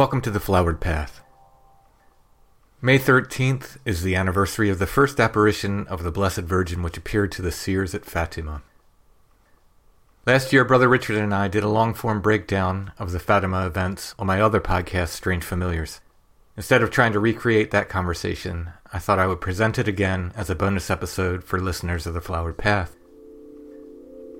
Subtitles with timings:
[0.00, 1.20] Welcome to the Flowered Path.
[2.80, 7.30] May 13th is the anniversary of the first apparition of the Blessed Virgin which appeared
[7.32, 8.62] to the seers at Fatima.
[10.24, 14.14] Last year, Brother Richard and I did a long form breakdown of the Fatima events
[14.18, 16.00] on my other podcast, Strange Familiars.
[16.56, 20.48] Instead of trying to recreate that conversation, I thought I would present it again as
[20.48, 22.96] a bonus episode for listeners of the Flowered Path.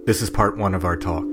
[0.06, 1.26] This is part one of our talk.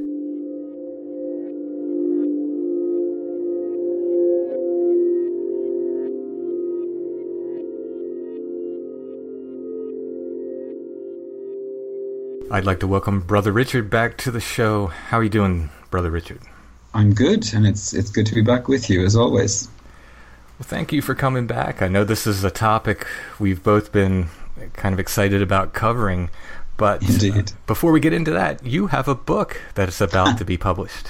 [12.49, 14.87] I'd like to welcome Brother Richard back to the show.
[14.87, 16.39] How are you doing, Brother Richard?
[16.93, 19.67] I'm good, and it's it's good to be back with you as always.
[20.57, 21.81] Well, thank you for coming back.
[21.81, 23.05] I know this is a topic
[23.37, 24.27] we've both been
[24.73, 26.29] kind of excited about covering,
[26.77, 27.51] but Indeed.
[27.51, 30.55] Uh, before we get into that, you have a book that is about to be
[30.69, 31.07] published.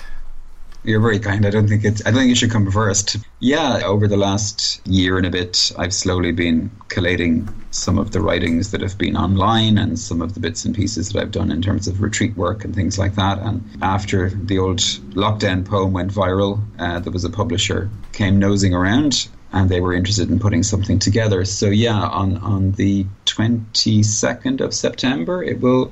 [0.87, 1.45] You're very kind.
[1.45, 2.01] I don't think it's.
[2.05, 3.17] I don't think it should come first.
[3.41, 8.21] Yeah, over the last year and a bit, I've slowly been collating some of the
[8.21, 11.51] writings that have been online and some of the bits and pieces that I've done
[11.51, 13.37] in terms of retreat work and things like that.
[13.39, 14.79] And after the old
[15.11, 19.93] lockdown poem went viral, uh, there was a publisher came nosing around and they were
[19.93, 21.43] interested in putting something together.
[21.43, 25.91] So yeah, on on the 22nd of September, it will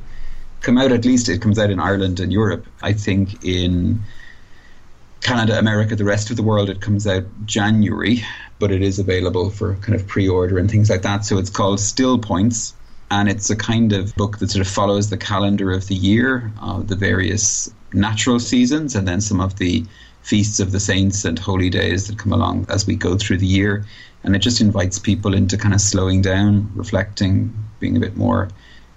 [0.61, 0.93] come out.
[0.93, 2.65] At least it comes out in Ireland and Europe.
[2.81, 4.01] I think in
[5.25, 8.23] Canada, America, the rest of the world, it comes out January,
[8.59, 11.25] but it is available for kind of pre-order and things like that.
[11.25, 12.75] So it's called Still Points,
[13.09, 16.51] and it's a kind of book that sort of follows the calendar of the year,
[16.61, 19.83] uh, the various natural seasons, and then some of the
[20.21, 23.47] feasts of the saints and holy days that come along as we go through the
[23.47, 23.83] year.
[24.23, 28.49] And it just invites people into kind of slowing down, reflecting, being a bit more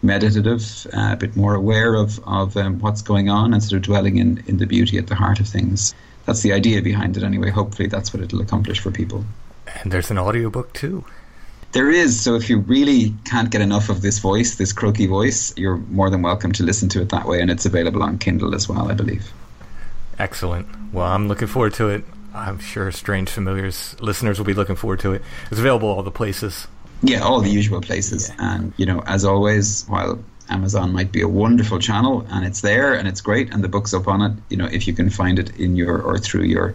[0.03, 3.83] meditative, uh, a bit more aware of, of um, what's going on, and sort of
[3.83, 5.95] dwelling in, in the beauty at the heart of things
[6.29, 7.49] that's the idea behind it anyway.
[7.49, 9.25] Hopefully, that's what it'll accomplish for people.
[9.83, 11.05] And there's an audiobook too.
[11.73, 12.21] There is.
[12.21, 16.11] So if you really can't get enough of this voice, this croaky voice, you're more
[16.11, 18.91] than welcome to listen to it that way, and it's available on Kindle as well,
[18.91, 19.33] I believe.
[20.19, 20.67] Excellent.
[20.93, 22.05] Well, I'm looking forward to it.
[22.35, 25.23] I'm sure Strange Familiars listeners will be looking forward to it.
[25.51, 26.69] It's available all the places.
[27.03, 28.29] Yeah, all the usual places.
[28.29, 28.55] Yeah.
[28.55, 32.95] And, you know, as always, while Amazon might be a wonderful channel, and it's there
[32.95, 34.33] and it's great, and the book's up on it.
[34.49, 36.75] You know, if you can find it in your or through your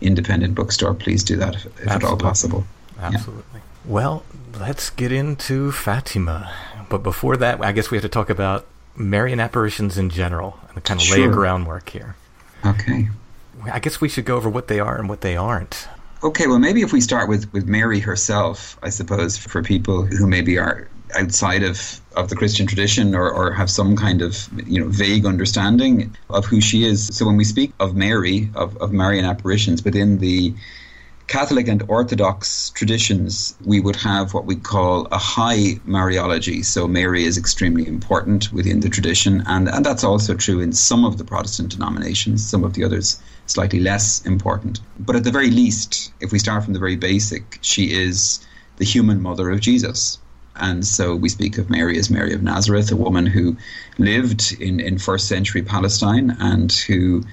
[0.00, 2.64] independent bookstore, please do that if, if at all possible.
[3.00, 3.42] Absolutely.
[3.54, 3.60] Yeah.
[3.86, 4.24] Well,
[4.58, 6.52] let's get into Fatima.
[6.88, 8.66] But before that, I guess we have to talk about
[8.96, 11.18] Marian apparitions in general and kind of sure.
[11.18, 12.16] lay a groundwork here.
[12.64, 13.08] Okay.
[13.70, 15.88] I guess we should go over what they are and what they aren't.
[16.22, 20.26] Okay, well, maybe if we start with, with Mary herself, I suppose, for people who
[20.26, 24.80] maybe are outside of, of the Christian tradition or, or have some kind of you
[24.80, 27.06] know vague understanding of who she is.
[27.16, 30.54] So when we speak of Mary, of, of Marian apparitions within the
[31.26, 36.62] Catholic and Orthodox traditions, we would have what we call a high Mariology.
[36.64, 41.04] So Mary is extremely important within the tradition, and, and that's also true in some
[41.04, 44.80] of the Protestant denominations, some of the others slightly less important.
[44.98, 48.46] But at the very least, if we start from the very basic, she is
[48.76, 50.18] the human mother of Jesus.
[50.56, 53.56] And so we speak of Mary as Mary of Nazareth, a woman who
[53.98, 57.24] lived in, in first century Palestine and who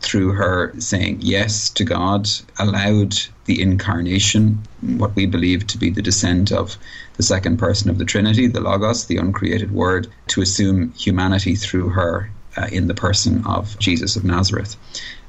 [0.00, 2.28] through her saying yes to God,
[2.58, 4.58] allowed the incarnation,
[4.96, 6.76] what we believe to be the descent of
[7.16, 11.88] the second person of the Trinity, the Logos, the uncreated Word, to assume humanity through
[11.90, 14.76] her uh, in the person of Jesus of Nazareth.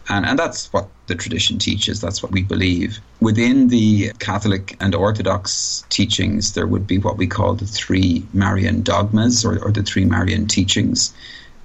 [0.10, 3.00] And, and that's what the tradition teaches, that's what we believe.
[3.20, 8.84] Within the Catholic and Orthodox teachings, there would be what we call the three Marian
[8.84, 11.14] dogmas or, or the three Marian teachings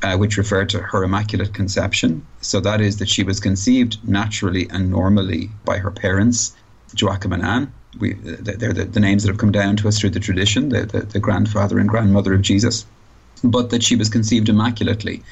[0.02, 2.26] uh, which refer to her immaculate conception.
[2.40, 6.54] So that is that she was conceived naturally and normally by her parents,
[6.96, 7.72] Joachim and Anne.
[7.98, 10.86] We, they're the, the names that have come down to us through the tradition, the,
[10.86, 12.86] the, the grandfather and grandmother of Jesus.
[13.44, 15.22] But that she was conceived immaculately,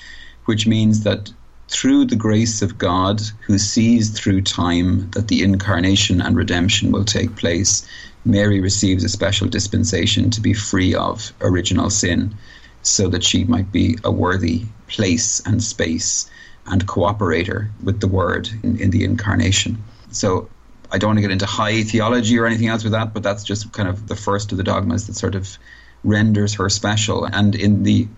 [0.45, 1.33] which means that
[1.71, 7.05] through the grace of God, who sees through time that the incarnation and redemption will
[7.05, 7.87] take place,
[8.25, 12.35] Mary receives a special dispensation to be free of original sin
[12.83, 16.29] so that she might be a worthy place and space
[16.67, 19.79] and cooperator with the Word in, in the incarnation.
[20.11, 20.51] So
[20.91, 23.45] I don't want to get into high theology or anything else with that, but that's
[23.45, 25.57] just kind of the first of the dogmas that sort of
[26.03, 27.27] renders her special.
[27.27, 28.09] And in the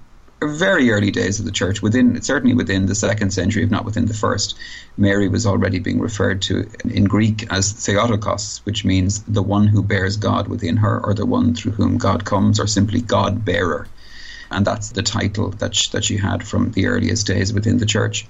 [0.47, 4.07] very early days of the church, within certainly within the second century, if not within
[4.07, 4.57] the first,
[4.97, 9.83] Mary was already being referred to in Greek as Theotokos, which means the one who
[9.83, 13.87] bears God within her, or the one through whom God comes, or simply God bearer
[14.53, 17.87] and that's the title that she, that she had from the earliest days within the
[17.87, 18.27] church.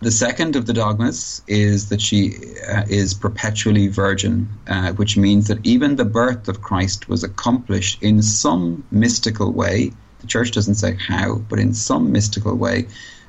[0.00, 2.36] The second of the dogmas is that she
[2.68, 8.02] uh, is perpetually virgin, uh, which means that even the birth of Christ was accomplished
[8.02, 9.92] in some mystical way.
[10.20, 12.88] The church doesn't say how, but in some mystical way,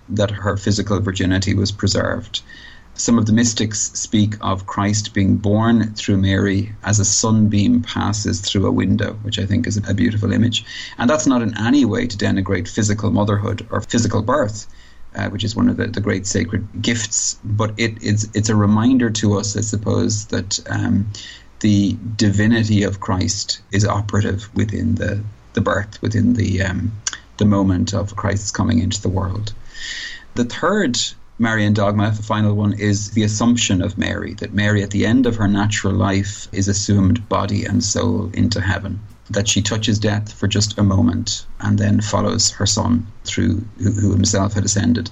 [0.10, 2.42] that her physical virginity was preserved.
[2.96, 8.42] Some of the mystics speak of Christ being born through Mary as a sunbeam passes
[8.42, 10.66] through a window, which I think is a beautiful image.
[10.98, 14.68] And that's not in any way to denigrate physical motherhood or physical birth.
[15.16, 18.56] Uh, which is one of the, the great sacred gifts, but it, it's it's a
[18.56, 21.10] reminder to us, I suppose, that um,
[21.62, 26.92] the divinity of Christ is operative within the, the birth, within the um,
[27.38, 29.54] the moment of Christ's coming into the world.
[30.36, 31.00] The third
[31.42, 35.26] Marian dogma, the final one, is the assumption of Mary, that Mary at the end
[35.26, 39.00] of her natural life is assumed body and soul into heaven,
[39.30, 43.92] that she touches death for just a moment and then follows her son through, who,
[43.92, 45.10] who himself had ascended,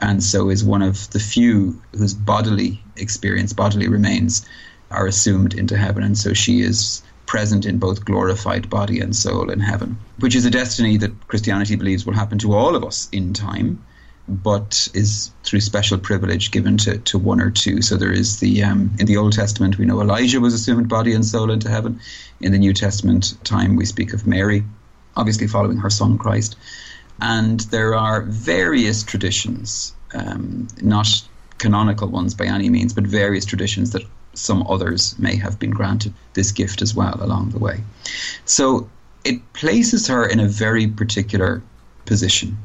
[0.00, 4.46] and so is one of the few whose bodily experience, bodily remains,
[4.90, 9.50] are assumed into heaven, and so she is present in both glorified body and soul
[9.50, 13.08] in heaven, which is a destiny that Christianity believes will happen to all of us
[13.12, 13.80] in time
[14.26, 17.82] but is through special privilege given to, to one or two.
[17.82, 21.12] So there is the um, in the Old Testament we know Elijah was assumed body
[21.14, 22.00] and soul into heaven.
[22.40, 24.64] In the New Testament time we speak of Mary,
[25.16, 26.56] obviously following her son Christ,
[27.20, 31.08] and there are various traditions, um, not
[31.58, 34.02] canonical ones by any means, but various traditions that
[34.34, 37.80] some others may have been granted this gift as well along the way.
[38.44, 38.88] So
[39.24, 41.62] it places her in a very particular
[42.06, 42.56] position.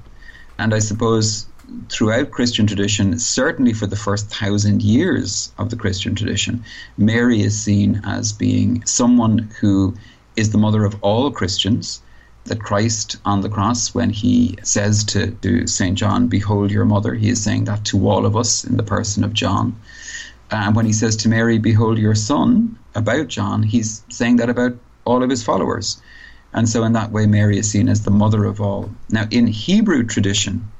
[0.58, 1.48] And I suppose
[1.90, 6.64] throughout Christian tradition, certainly for the first thousand years of the Christian tradition,
[6.98, 9.96] Mary is seen as being someone who
[10.36, 12.02] is the mother of all Christians.
[12.46, 15.98] That Christ on the cross, when he says to, to St.
[15.98, 19.24] John, Behold your mother, he is saying that to all of us in the person
[19.24, 19.76] of John.
[20.52, 24.74] And when he says to Mary, Behold your son, about John, he's saying that about
[25.06, 26.02] all of his followers.
[26.54, 28.90] And so, in that way, Mary is seen as the mother of all.
[29.10, 30.72] Now, in Hebrew tradition,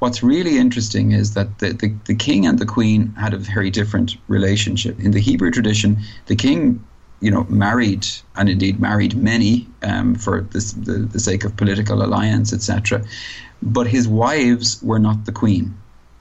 [0.00, 3.70] what's really interesting is that the, the, the, king and the queen had a very
[3.70, 4.98] different relationship.
[4.98, 6.84] In the Hebrew tradition, the king,
[7.20, 12.02] you know, married and indeed married many um, for this, the, the sake of political
[12.02, 13.04] alliance, etc.
[13.62, 15.76] But his wives were not the queen.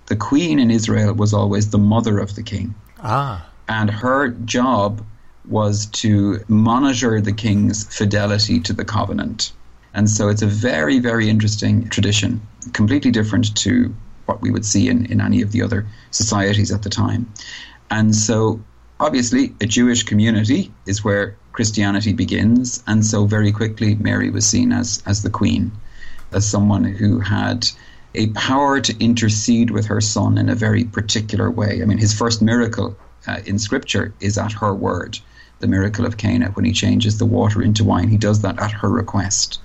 [0.05, 2.75] The queen in Israel was always the mother of the king.
[3.01, 3.47] Ah.
[3.67, 5.03] And her job
[5.47, 9.51] was to monitor the king's fidelity to the covenant.
[9.93, 12.41] And so it's a very, very interesting tradition,
[12.73, 13.93] completely different to
[14.25, 17.31] what we would see in, in any of the other societies at the time.
[17.89, 18.61] And so,
[18.99, 22.83] obviously, a Jewish community is where Christianity begins.
[22.85, 25.71] And so very quickly, Mary was seen as, as the queen,
[26.31, 27.67] as someone who had
[28.15, 31.81] a power to intercede with her son in a very particular way.
[31.81, 32.97] I mean, his first miracle
[33.27, 35.19] uh, in scripture is at her word,
[35.59, 38.07] the miracle of Cana, when he changes the water into wine.
[38.07, 39.59] He does that at her request.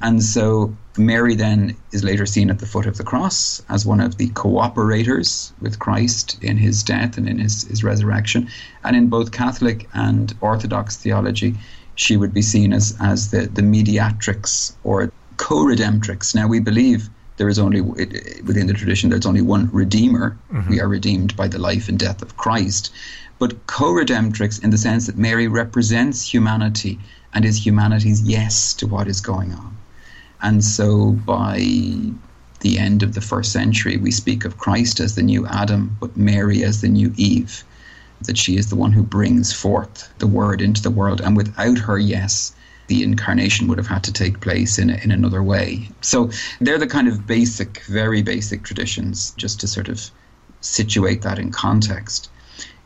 [0.00, 4.00] And so Mary then is later seen at the foot of the cross as one
[4.00, 8.48] of the cooperators with Christ in his death and in his, his resurrection.
[8.84, 11.56] And in both Catholic and Orthodox theology,
[11.94, 16.34] she would be seen as, as the, the mediatrix or co redemptrix.
[16.34, 20.38] Now, we believe there is only, within the tradition, there's only one Redeemer.
[20.52, 20.70] Mm-hmm.
[20.70, 22.92] We are redeemed by the life and death of Christ.
[23.38, 26.98] But co redemptrix in the sense that Mary represents humanity
[27.34, 29.76] and is humanity's yes to what is going on.
[30.42, 31.58] And so by
[32.60, 36.16] the end of the first century, we speak of Christ as the new Adam, but
[36.16, 37.62] Mary as the new Eve,
[38.22, 41.20] that she is the one who brings forth the word into the world.
[41.20, 42.54] And without her, yes,
[42.88, 45.88] the incarnation would have had to take place in, in another way.
[46.00, 50.10] So they're the kind of basic, very basic traditions, just to sort of
[50.60, 52.30] situate that in context.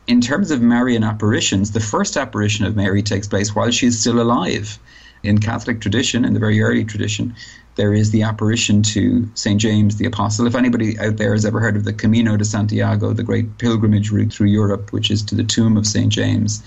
[0.07, 3.99] In terms of Marian apparitions, the first apparition of Mary takes place while she is
[3.99, 4.79] still alive
[5.23, 7.35] in Catholic tradition, in the very early tradition,
[7.75, 9.59] there is the apparition to St.
[9.59, 10.47] James the Apostle.
[10.47, 14.11] If anybody out there has ever heard of the Camino de Santiago, the great pilgrimage
[14.11, 16.11] route through Europe, which is to the tomb of St.
[16.11, 16.63] James,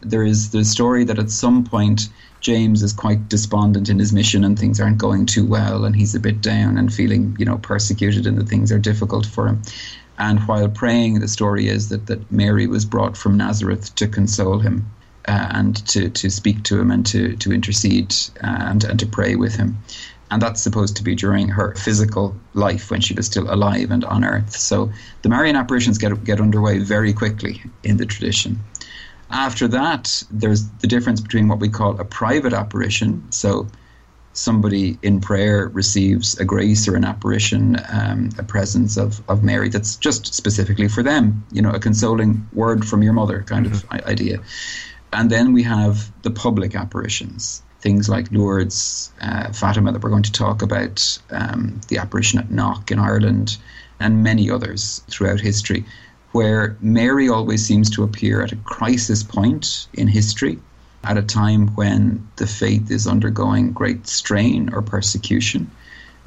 [0.00, 2.08] there is the story that at some point
[2.44, 6.14] James is quite despondent in his mission and things aren't going too well and he's
[6.14, 9.62] a bit down and feeling, you know, persecuted and that things are difficult for him.
[10.18, 14.58] And while praying, the story is that, that Mary was brought from Nazareth to console
[14.58, 14.90] him
[15.26, 19.36] uh, and to, to speak to him and to, to intercede and, and to pray
[19.36, 19.78] with him.
[20.30, 24.04] And that's supposed to be during her physical life when she was still alive and
[24.04, 24.54] on earth.
[24.54, 28.60] So the Marian apparitions get, get underway very quickly in the tradition.
[29.30, 33.30] After that, there's the difference between what we call a private apparition.
[33.30, 33.66] So
[34.32, 39.68] somebody in prayer receives a grace or an apparition, um, a presence of, of Mary
[39.68, 43.96] that's just specifically for them, you know, a consoling word from your mother kind mm-hmm.
[43.96, 44.40] of idea.
[45.12, 50.24] And then we have the public apparitions, things like Lourdes, uh, Fatima, that we're going
[50.24, 53.56] to talk about, um, the apparition at Knock in Ireland,
[54.00, 55.84] and many others throughout history,
[56.34, 60.58] where Mary always seems to appear at a crisis point in history,
[61.04, 65.70] at a time when the faith is undergoing great strain or persecution,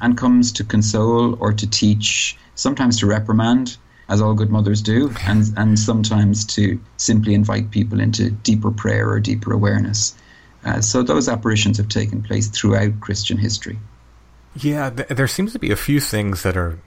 [0.00, 3.76] and comes to console or to teach, sometimes to reprimand,
[4.08, 9.10] as all good mothers do, and, and sometimes to simply invite people into deeper prayer
[9.10, 10.14] or deeper awareness.
[10.64, 13.78] Uh, so those apparitions have taken place throughout Christian history.
[14.56, 16.78] Yeah, th- there seems to be a few things that are,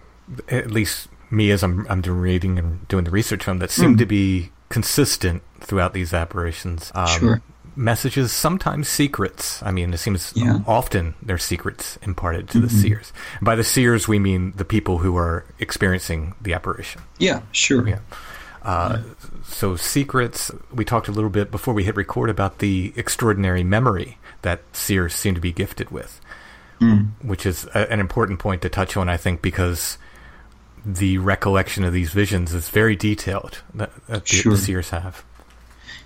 [0.50, 4.00] at least me as I'm, I'm reading and doing the research on, that seem mm.
[4.00, 6.92] to be consistent throughout these apparitions.
[6.94, 7.42] Um, sure
[7.76, 9.62] messages, sometimes secrets.
[9.64, 10.60] I mean, it seems yeah.
[10.68, 12.68] often there's secrets imparted to mm-hmm.
[12.68, 13.14] the seers.
[13.42, 17.02] By the seers, we mean the people who are experiencing the apparition.
[17.18, 17.88] Yeah, sure.
[17.88, 18.00] Yeah.
[18.62, 19.14] Uh, yeah.
[19.48, 24.18] So, secrets, we talked a little bit before we hit record about the extraordinary memory
[24.44, 26.22] that seers seem to be gifted with,
[26.80, 27.10] mm.
[27.22, 29.98] which is a, an important point to touch on, I think, because
[30.86, 34.54] the recollection of these visions is very detailed that, that the, sure.
[34.54, 35.24] the seers have.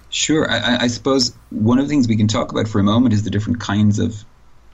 [0.10, 0.50] Sure.
[0.50, 3.24] I, I, suppose one of the things we can talk about for a moment is
[3.24, 4.24] the different kinds of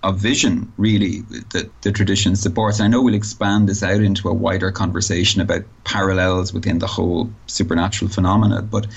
[0.03, 2.79] of vision, really, that the tradition supports.
[2.79, 7.29] I know we'll expand this out into a wider conversation about parallels within the whole
[7.45, 8.87] supernatural phenomena, but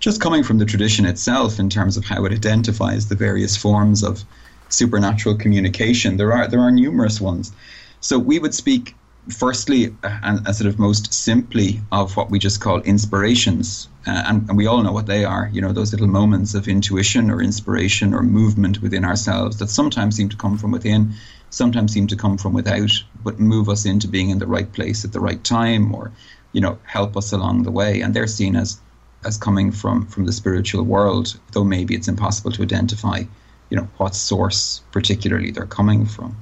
[0.00, 4.02] just coming from the tradition itself in terms of how it identifies the various forms
[4.02, 4.24] of
[4.70, 7.52] supernatural communication, there are there are numerous ones.
[8.00, 8.94] So we would speak
[9.30, 13.88] firstly, and, and, sort of most simply, of what we just call inspirations.
[14.06, 16.68] Uh, and, and, we all know what they are, you know, those little moments of
[16.68, 21.12] intuition or inspiration or movement within ourselves that sometimes seem to come from within,
[21.50, 22.90] sometimes seem to come from without,
[23.22, 26.10] but move us into being in the right place at the right time or,
[26.52, 28.00] you know, help us along the way.
[28.00, 28.80] And they're seen as,
[29.24, 33.24] as coming from, from the spiritual world, though maybe it's impossible to identify,
[33.70, 36.36] you know, what source particularly they're coming from.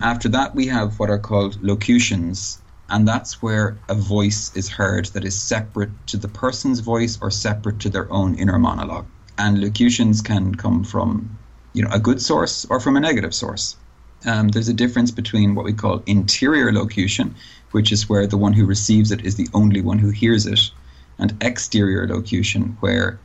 [0.00, 5.06] After that, we have what are called locutions, and that's where a voice is heard
[5.06, 9.06] that is separate to the person's voice or separate to their own inner monologue.
[9.38, 11.36] And locutions can come from,
[11.72, 13.76] you know, a good source or from a negative source.
[14.24, 17.34] Um, there's a difference between what we call interior locution,
[17.72, 20.70] which is where the one who receives it is the only one who hears it,
[21.18, 23.18] and exterior locution, where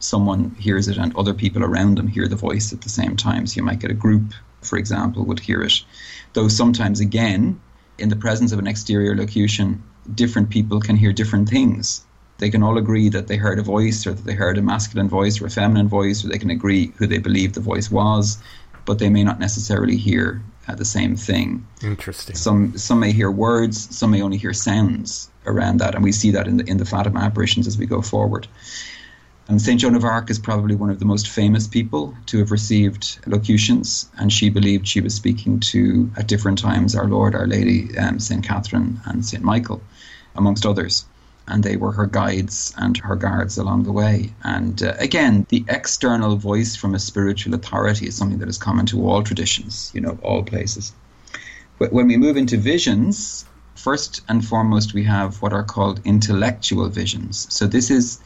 [0.00, 3.46] someone hears it and other people around them hear the voice at the same time.
[3.46, 5.84] So you might get a group, for example, would hear it
[6.32, 7.60] though sometimes again
[7.98, 9.82] in the presence of an exterior locution
[10.14, 12.04] different people can hear different things
[12.40, 15.10] They can all agree that they heard a voice or that they heard a masculine
[15.10, 18.38] voice or a feminine voice, or they can agree who they believe the voice was,
[18.86, 21.66] but they may not necessarily hear uh, the same thing.
[21.82, 22.34] Interesting.
[22.34, 26.30] Some some may hear words, some may only hear sounds around that, and we see
[26.30, 28.48] that in the in the Fatima apparitions as we go forward.
[29.50, 29.80] And St.
[29.80, 34.08] Joan of Arc is probably one of the most famous people to have received locutions,
[34.16, 38.20] and she believed she was speaking to, at different times, Our Lord, Our Lady, um,
[38.20, 38.44] St.
[38.44, 39.42] Catherine, and St.
[39.42, 39.82] Michael,
[40.36, 41.04] amongst others.
[41.48, 44.32] And they were her guides and her guards along the way.
[44.44, 48.86] And uh, again, the external voice from a spiritual authority is something that is common
[48.86, 50.92] to all traditions, you know, all places.
[51.76, 56.88] But when we move into visions, first and foremost, we have what are called intellectual
[56.88, 57.52] visions.
[57.52, 58.20] So this is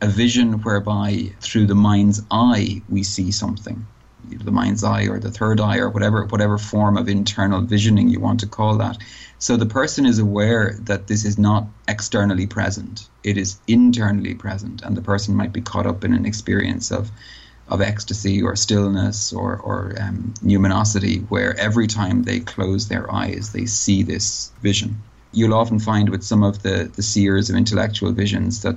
[0.00, 3.86] a vision whereby through the mind's eye we see something.
[4.28, 8.20] The mind's eye or the third eye or whatever whatever form of internal visioning you
[8.20, 8.98] want to call that.
[9.38, 13.08] So the person is aware that this is not externally present.
[13.24, 17.10] It is internally present and the person might be caught up in an experience of
[17.68, 23.52] of ecstasy or stillness or, or um, numinosity where every time they close their eyes
[23.52, 25.00] they see this vision.
[25.32, 28.76] You'll often find with some of the, the seers of intellectual visions that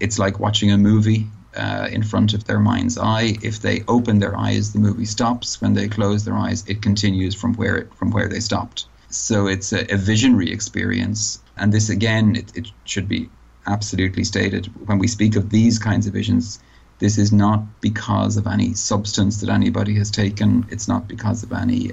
[0.00, 3.36] it's like watching a movie uh, in front of their mind's eye.
[3.42, 5.60] If they open their eyes, the movie stops.
[5.60, 8.86] When they close their eyes, it continues from where it, from where they stopped.
[9.10, 13.30] So it's a, a visionary experience, and this again, it, it should be
[13.66, 16.58] absolutely stated when we speak of these kinds of visions.
[16.98, 20.66] This is not because of any substance that anybody has taken.
[20.70, 21.92] It's not because of any,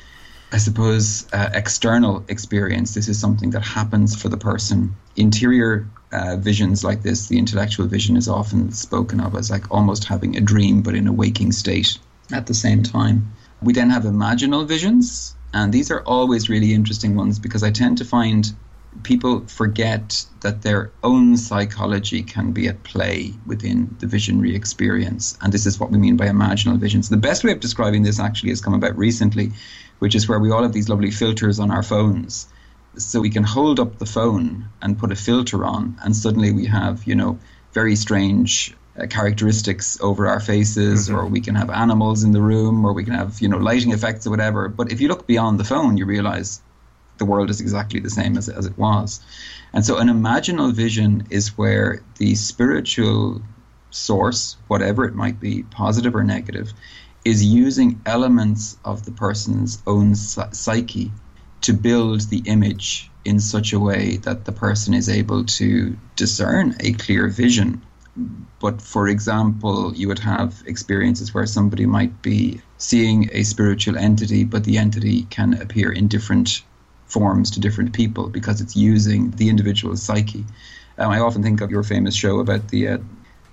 [0.51, 2.93] I suppose, uh, external experience.
[2.93, 4.95] This is something that happens for the person.
[5.15, 10.05] Interior uh, visions like this, the intellectual vision is often spoken of as like almost
[10.05, 11.97] having a dream but in a waking state
[12.33, 13.33] at the same time.
[13.61, 17.99] We then have imaginal visions, and these are always really interesting ones because I tend
[17.99, 18.51] to find
[19.03, 25.37] people forget that their own psychology can be at play within the visionary experience.
[25.41, 27.07] And this is what we mean by imaginal visions.
[27.07, 29.53] The best way of describing this actually has come about recently,
[29.99, 32.50] which is where we all have these lovely filters on our phones
[32.97, 36.65] so we can hold up the phone and put a filter on, and suddenly we
[36.65, 37.39] have, you know,
[37.73, 41.17] very strange uh, characteristics over our faces, mm-hmm.
[41.17, 43.91] or we can have animals in the room, or we can have, you know, lighting
[43.91, 44.67] effects or whatever.
[44.67, 46.61] But if you look beyond the phone, you realize
[47.17, 49.21] the world is exactly the same as, as it was.
[49.73, 53.41] And so an imaginal vision is where the spiritual
[53.89, 56.73] source, whatever it might be, positive or negative,
[57.23, 61.11] is using elements of the person's own psyche
[61.61, 66.75] to build the image in such a way that the person is able to discern
[66.79, 67.81] a clear vision.
[68.59, 74.43] But for example, you would have experiences where somebody might be seeing a spiritual entity,
[74.43, 76.63] but the entity can appear in different
[77.05, 80.45] forms to different people because it's using the individual psyche.
[80.97, 82.97] Um, I often think of your famous show about the uh,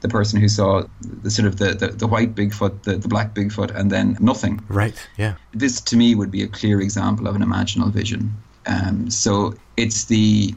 [0.00, 3.34] the person who saw the sort of the, the, the white Bigfoot, the, the black
[3.34, 4.62] Bigfoot, and then nothing.
[4.68, 5.34] Right, yeah.
[5.52, 8.34] This to me would be a clear example of an imaginal vision.
[8.66, 10.54] Um, so it's the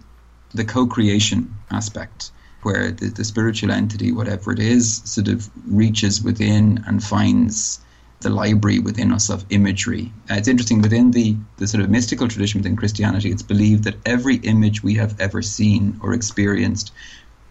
[0.54, 2.32] the co-creation aspect
[2.64, 7.80] where the, the spiritual entity, whatever it is, sort of reaches within and finds
[8.20, 10.12] the library within us of imagery.
[10.30, 13.96] Uh, it's interesting within the, the sort of mystical tradition within Christianity, it's believed that
[14.06, 16.92] every image we have ever seen or experienced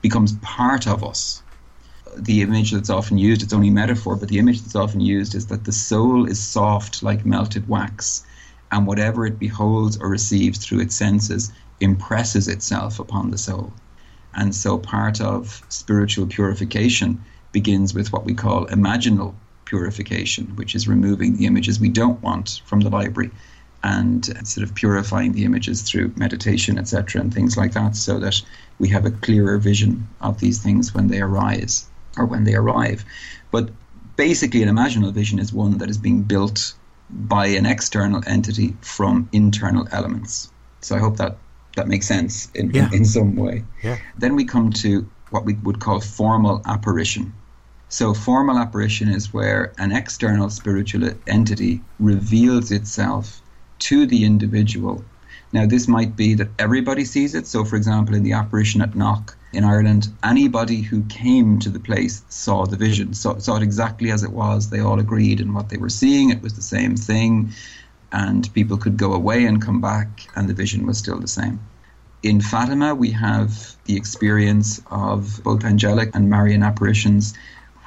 [0.02, 1.42] becomes part of us
[2.16, 5.46] the image that's often used, it's only metaphor, but the image that's often used is
[5.46, 8.24] that the soul is soft like melted wax,
[8.72, 13.72] and whatever it beholds or receives through its senses impresses itself upon the soul.
[14.34, 20.88] And so part of spiritual purification begins with what we call imaginal purification, which is
[20.88, 23.30] removing the images we don't want from the library
[23.82, 28.42] and sort of purifying the images through meditation, etc., and things like that, so that
[28.78, 31.89] we have a clearer vision of these things when they arise
[32.20, 33.04] or when they arrive.
[33.50, 33.70] But
[34.16, 36.74] basically, an imaginal vision is one that is being built
[37.08, 40.52] by an external entity from internal elements.
[40.80, 41.38] So I hope that
[41.76, 42.88] that makes sense in, yeah.
[42.88, 43.64] in, in, some way.
[43.82, 43.98] Yeah.
[44.18, 47.32] Then we come to what we would call formal apparition.
[47.88, 53.42] So, formal apparition is where an external spiritual entity reveals itself
[53.80, 55.04] to the individual.
[55.52, 57.46] Now, this might be that everybody sees it.
[57.46, 61.80] So, for example, in the apparition at Knock, in Ireland, anybody who came to the
[61.80, 64.70] place saw the vision, saw, saw it exactly as it was.
[64.70, 66.30] They all agreed in what they were seeing.
[66.30, 67.52] It was the same thing.
[68.12, 71.60] And people could go away and come back, and the vision was still the same.
[72.22, 77.34] In Fatima, we have the experience of both angelic and Marian apparitions,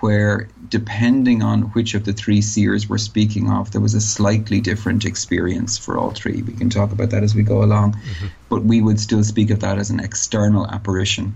[0.03, 4.59] where depending on which of the three seers we're speaking of, there was a slightly
[4.59, 6.41] different experience for all three.
[6.41, 8.27] We can talk about that as we go along, mm-hmm.
[8.49, 11.33] but we would still speak of that as an external apparition.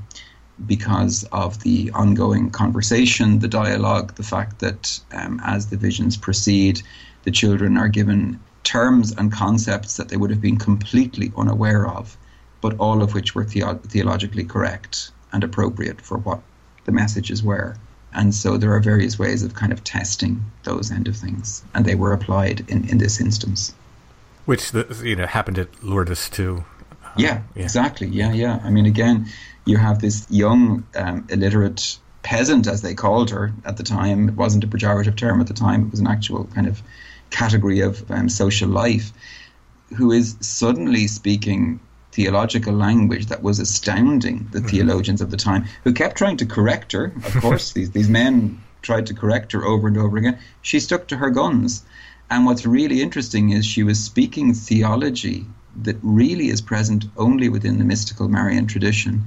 [0.65, 6.81] because of the ongoing conversation, the dialogue, the fact that um, as the visions proceed,
[7.23, 12.17] the children are given terms and concepts that they would have been completely unaware of,
[12.59, 16.41] but all of which were theo- theologically correct and appropriate for what
[16.85, 17.75] the messages were.
[18.17, 21.85] And so there are various ways of kind of testing those end of things, and
[21.85, 23.75] they were applied in, in this instance.
[24.45, 26.65] Which the, you know happened at Lourdes too.
[27.03, 28.07] Um, yeah, yeah, exactly.
[28.07, 28.59] Yeah, yeah.
[28.63, 29.27] I mean, again,
[29.65, 34.29] you have this young, um, illiterate peasant, as they called her at the time.
[34.29, 36.81] It wasn't a pejorative term at the time; it was an actual kind of
[37.29, 39.13] category of um, social life,
[39.95, 41.79] who is suddenly speaking
[42.17, 44.67] theological language that was astounding the mm-hmm.
[44.67, 47.05] theologians of the time, who kept trying to correct her.
[47.27, 50.39] Of course, these these men tried to correct her over and over again.
[50.63, 51.85] She stuck to her guns.
[52.29, 55.45] And what's really interesting is she was speaking theology
[55.83, 59.23] that really is present only within the mystical Marian tradition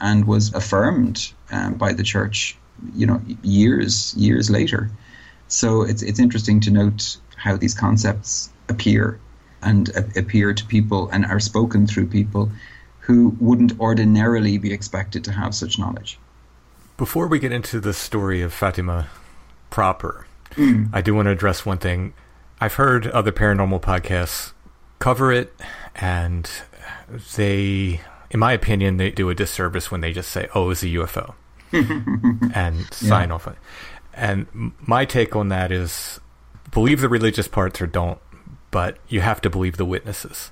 [0.00, 2.56] and was affirmed um, by the church,
[2.94, 4.90] you know, years years later.
[5.48, 9.20] So it's it's interesting to note how these concepts appear
[9.62, 12.50] and appear to people and are spoken through people
[13.00, 16.18] who wouldn't ordinarily be expected to have such knowledge.
[16.96, 19.08] Before we get into the story of Fatima
[19.70, 20.88] proper, mm.
[20.92, 22.12] I do want to address one thing.
[22.60, 24.52] I've heard other paranormal podcasts
[24.98, 25.54] cover it,
[25.96, 26.50] and
[27.36, 30.86] they in my opinion, they do a disservice when they just say, "Oh, it's a
[30.86, 31.34] UFO,"
[32.54, 33.34] and sign yeah.
[33.34, 33.58] off on it.
[34.14, 36.20] And my take on that is,
[36.70, 38.20] believe the religious parts or don't,
[38.70, 40.50] but you have to believe the witnesses.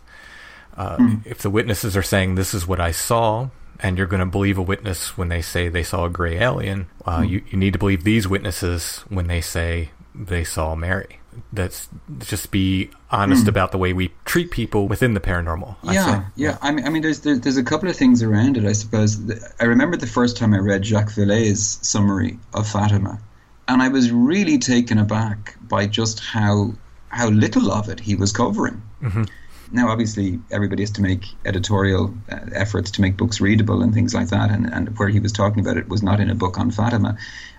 [0.76, 1.26] Uh, mm.
[1.26, 3.50] If the witnesses are saying this is what I saw,
[3.80, 6.86] and you're going to believe a witness when they say they saw a gray alien,
[7.04, 7.28] uh, mm.
[7.28, 11.18] you, you need to believe these witnesses when they say they saw Mary
[11.52, 11.88] that's
[12.20, 13.48] just be honest mm.
[13.48, 15.76] about the way we treat people within the paranormal.
[15.82, 16.58] Yeah, yeah.
[16.62, 18.64] I mean, I mean, there's there, there's a couple of things around it.
[18.64, 19.18] I suppose
[19.60, 23.20] I remember the first time I read Jacques Vallée's summary of Fatima,
[23.66, 26.74] and I was really taken aback by just how
[27.08, 28.82] how little of it he was covering.
[29.02, 29.24] Mm-hmm.
[29.70, 34.14] Now, obviously, everybody has to make editorial uh, efforts to make books readable and things
[34.14, 36.58] like that, and, and where he was talking about it was not in a book
[36.58, 37.18] on Fatima.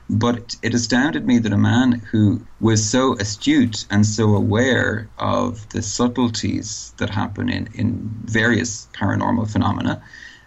[0.09, 5.69] But it astounded me that a man who was so astute and so aware of
[5.69, 10.01] the subtleties that happen in, in various paranormal phenomena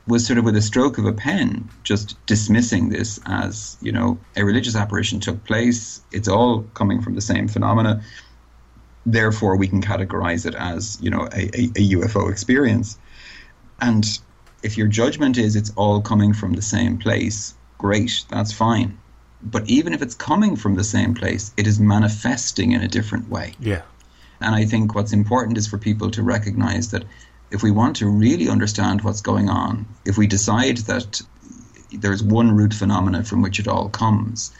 [0.09, 4.19] was sort of with a stroke of a pen just dismissing this as, you know,
[4.35, 6.01] a religious apparition took place.
[6.11, 8.03] It's all coming from the same phenomena.
[9.05, 12.99] Therefore, we can categorize it as, you know, a, a, a UFO experience.
[13.81, 14.07] And
[14.63, 18.99] if your judgment is it's all coming from the same place, great, that's fine
[19.43, 23.29] but even if it's coming from the same place, it is manifesting in a different
[23.29, 23.55] way.
[23.59, 23.83] Yeah.
[24.41, 27.05] And I think what's important is for people to recognize that
[27.51, 31.21] if we want to really understand what's going on, if we decide that
[31.93, 34.53] there's one root phenomena from which it all comes,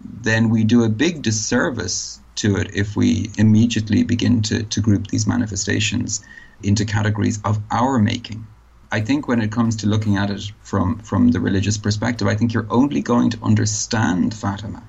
[0.00, 5.08] then we do a big disservice to it if we immediately begin to, to group
[5.08, 6.24] these manifestations
[6.62, 8.46] into categories of our making.
[8.90, 12.34] I think when it comes to looking at it from from the religious perspective, I
[12.34, 14.82] think you're only going to understand Fatima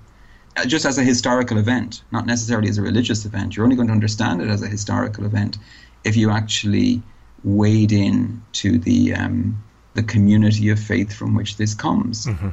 [0.55, 3.55] uh, just as a historical event, not necessarily as a religious event.
[3.55, 5.57] You're only going to understand it as a historical event
[6.03, 7.01] if you actually
[7.43, 9.63] wade in to the um,
[9.95, 12.49] the community of faith from which this comes, mm-hmm.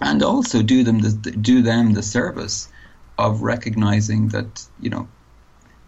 [0.00, 2.68] and also do them the, do them the service
[3.18, 5.08] of recognizing that you know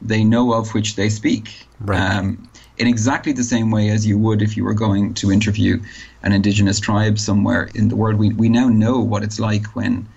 [0.00, 1.66] they know of which they speak.
[1.80, 2.00] Right.
[2.00, 5.80] Um, in exactly the same way as you would if you were going to interview
[6.22, 8.18] an indigenous tribe somewhere in the world.
[8.18, 10.08] We, we now know what it's like when,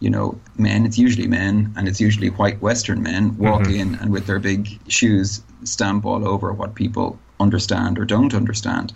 [0.00, 3.80] you know, men, it's usually men, and it's usually white Western men, walk mm-hmm.
[3.80, 8.92] in and with their big shoes stamp all over what people understand or don't understand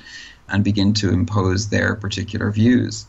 [0.49, 3.07] and begin to impose their particular views.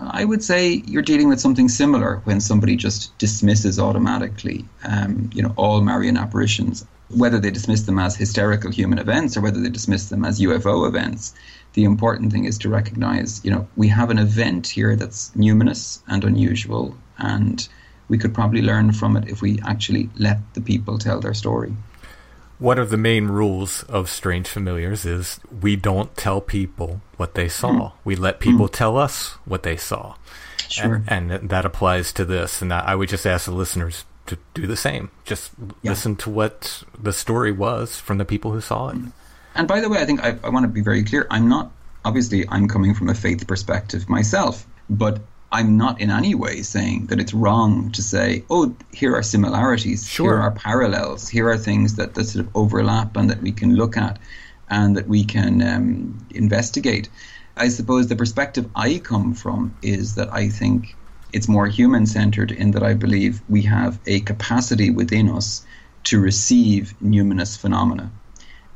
[0.00, 5.42] I would say you're dealing with something similar when somebody just dismisses automatically, um, you
[5.42, 9.68] know, all Marian apparitions whether they dismiss them as hysterical human events or whether they
[9.68, 11.34] dismiss them as UFO events,
[11.74, 16.00] the important thing is to recognize, you know, we have an event here that's numinous
[16.08, 17.68] and unusual, and
[18.08, 21.74] we could probably learn from it if we actually let the people tell their story.
[22.60, 27.48] One of the main rules of Strange Familiars is we don't tell people what they
[27.48, 27.70] saw.
[27.70, 27.92] Mm.
[28.04, 28.72] We let people mm.
[28.72, 30.14] tell us what they saw.
[30.68, 31.02] Sure.
[31.08, 32.60] And, and, that applies to this.
[32.62, 35.10] And I would just ask the listeners to do the same.
[35.24, 35.90] Just yeah.
[35.90, 38.98] listen to what the story was from the people who saw it.
[39.54, 41.26] And by the way, I think I, I want to be very clear.
[41.30, 41.72] I'm not,
[42.04, 45.20] obviously, I'm coming from a faith perspective myself, but
[45.52, 50.06] I'm not in any way saying that it's wrong to say, oh, here are similarities,
[50.06, 50.26] sure.
[50.26, 53.74] here are parallels, here are things that, that sort of overlap and that we can
[53.74, 54.18] look at
[54.68, 57.08] and that we can um, investigate.
[57.56, 60.94] I suppose the perspective I come from is that I think
[61.32, 65.64] it's more human centered in that I believe we have a capacity within us
[66.04, 68.10] to receive numinous phenomena.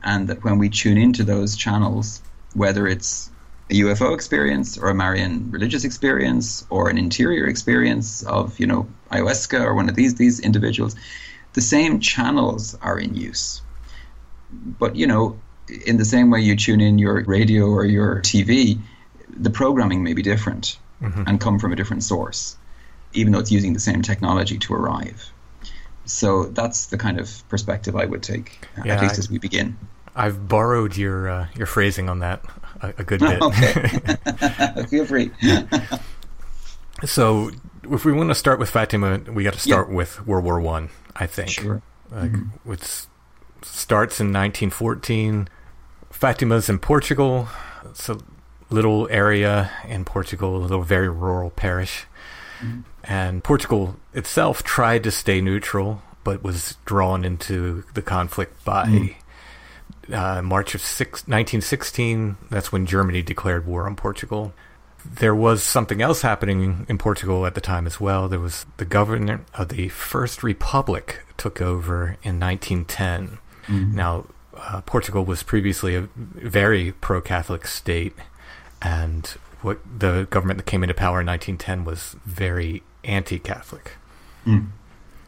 [0.03, 2.21] And that when we tune into those channels,
[2.53, 3.31] whether it's
[3.71, 8.87] a UFO experience or a Marian religious experience or an interior experience of, you know,
[9.11, 10.95] ayahuasca or one of these these individuals,
[11.55, 13.63] the same channels are in use.
[14.53, 15.39] But, you know,
[15.87, 18.79] in the same way you tune in your radio or your TV,
[19.31, 21.25] the programming may be different mm-hmm.
[21.27, 22.57] and come from a different source,
[23.15, 25.31] even though it's using the same technology to arrive.
[26.05, 29.39] So that's the kind of perspective I would take, yeah, at least I, as we
[29.39, 29.79] begin.
[30.15, 32.45] I've borrowed your uh, your phrasing on that
[32.85, 33.43] a, a good bit.
[33.43, 35.31] okay, feel free.
[37.05, 37.51] so,
[37.91, 39.97] if we want to start with Fatima, we got to start yeah.
[39.97, 40.91] with World War One.
[41.17, 41.51] I, I think.
[41.51, 41.83] Sure.
[42.11, 42.73] Like, mm-hmm.
[42.73, 43.07] It
[43.63, 45.49] starts in 1914.
[46.11, 47.49] Fatima's in Portugal.
[47.85, 48.19] It's a
[48.71, 52.07] little area in Portugal, a little very rural parish.
[52.61, 52.81] Mm-hmm.
[53.05, 59.24] And Portugal itself tried to stay neutral, but was drawn into the conflict by mm-hmm.
[60.13, 62.37] Uh, March of six, 1916.
[62.51, 64.53] That's when Germany declared war on Portugal.
[65.05, 68.29] There was something else happening in Portugal at the time as well.
[68.29, 73.39] There was the governor of the First Republic took over in 1910.
[73.67, 73.95] Mm-hmm.
[73.95, 78.15] Now, uh, Portugal was previously a very pro Catholic state,
[78.81, 79.27] and
[79.61, 83.93] what the government that came into power in 1910 was very anti Catholic.
[84.47, 84.69] Mm.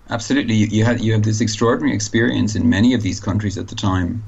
[0.09, 0.55] Absolutely.
[0.55, 3.75] You, you, had, you have this extraordinary experience in many of these countries at the
[3.75, 4.23] time,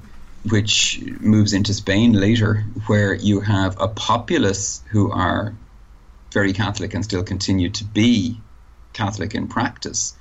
[0.48, 5.54] which moves into Spain later, where you have a populace who are
[6.32, 8.40] very Catholic and still continue to be
[8.92, 10.14] Catholic in practice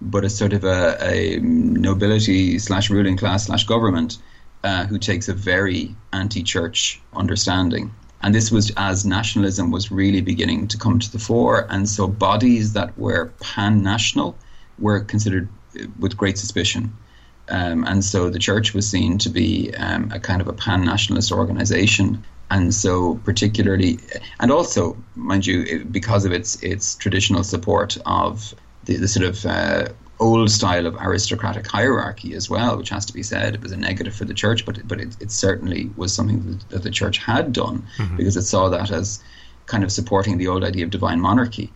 [0.00, 4.18] but a sort of a, a nobility slash ruling class slash government
[4.62, 7.92] uh, who takes a very anti-church understanding.
[8.22, 12.06] And this was as nationalism was really beginning to come to the fore, and so
[12.06, 14.36] bodies that were pan-national
[14.78, 15.48] were considered
[15.98, 16.96] with great suspicion.
[17.48, 21.30] Um, and so the church was seen to be um, a kind of a pan-nationalist
[21.30, 23.98] organization and so particularly
[24.40, 28.54] and also mind you because of its its traditional support of
[28.84, 29.88] the, the sort of uh,
[30.20, 33.54] old style of aristocratic hierarchy as well, which has to be said.
[33.54, 36.68] It was a negative for the church, but but it, it certainly was something that,
[36.70, 38.16] that, the church had done mm-hmm.
[38.16, 39.22] because it saw that as
[39.66, 41.72] kind of supporting the old idea of divine monarchy.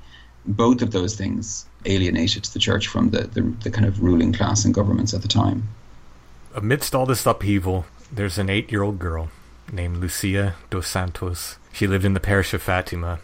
[0.47, 4.65] Both of those things alienated the church from the, the, the kind of ruling class
[4.65, 5.69] and governments at the time.
[6.55, 9.31] Amidst all this upheaval, there's an eight year old girl
[9.71, 11.57] named Lucia dos Santos.
[11.73, 13.21] She lived in the parish of Fatima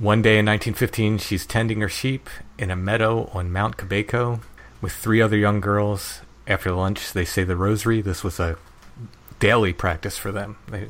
[0.00, 4.40] one day in 1915, she's tending her sheep in a meadow on Mount Cabeço
[4.80, 6.20] with three other young girls.
[6.46, 8.00] After lunch, they say the rosary.
[8.00, 8.56] This was a
[9.40, 10.56] daily practice for them.
[10.68, 10.86] They,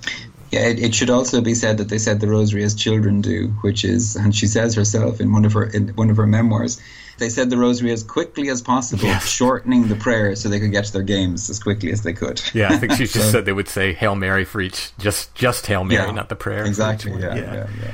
[0.50, 3.48] yeah, it, it, should also be said that they said the rosary as children do,
[3.60, 6.80] which is, and she says herself in one of her in one of her memoirs,
[7.18, 9.26] they said the rosary as quickly as possible, yes.
[9.26, 12.40] shortening the prayer so they could get to their games as quickly as they could.
[12.54, 15.34] Yeah, I think she just so, said they would say Hail Mary for each, just
[15.34, 16.64] just Hail Mary, yeah, not the prayer.
[16.64, 17.12] Exactly.
[17.12, 17.66] Yeah, yeah, yeah.
[17.82, 17.90] yeah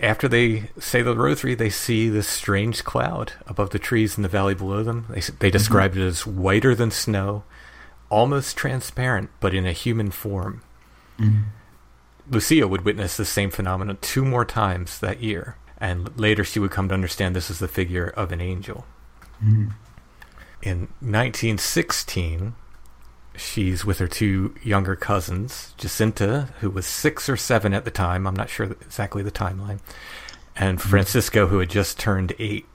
[0.00, 4.28] after they say the rosary, they see this strange cloud above the trees in the
[4.28, 5.06] valley below them.
[5.08, 6.02] They, they describe mm-hmm.
[6.02, 7.44] it as whiter than snow,
[8.10, 10.62] almost transparent, but in a human form.
[11.18, 11.42] Mm-hmm.
[12.28, 16.70] Lucia would witness the same phenomenon two more times that year, and later she would
[16.70, 18.86] come to understand this is the figure of an angel.
[19.42, 19.68] Mm-hmm.
[20.62, 22.54] In 1916,
[23.36, 28.26] she's with her two younger cousins, Jacinta, who was six or seven at the time.
[28.26, 29.80] I'm not sure exactly the timeline,
[30.56, 30.88] and mm-hmm.
[30.88, 32.66] Francisco, who had just turned eight.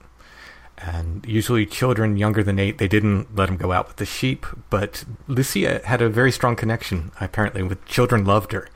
[0.78, 4.46] And usually, children younger than eight, they didn't let them go out with the sheep.
[4.70, 8.66] But Lucia had a very strong connection, apparently, with children loved her.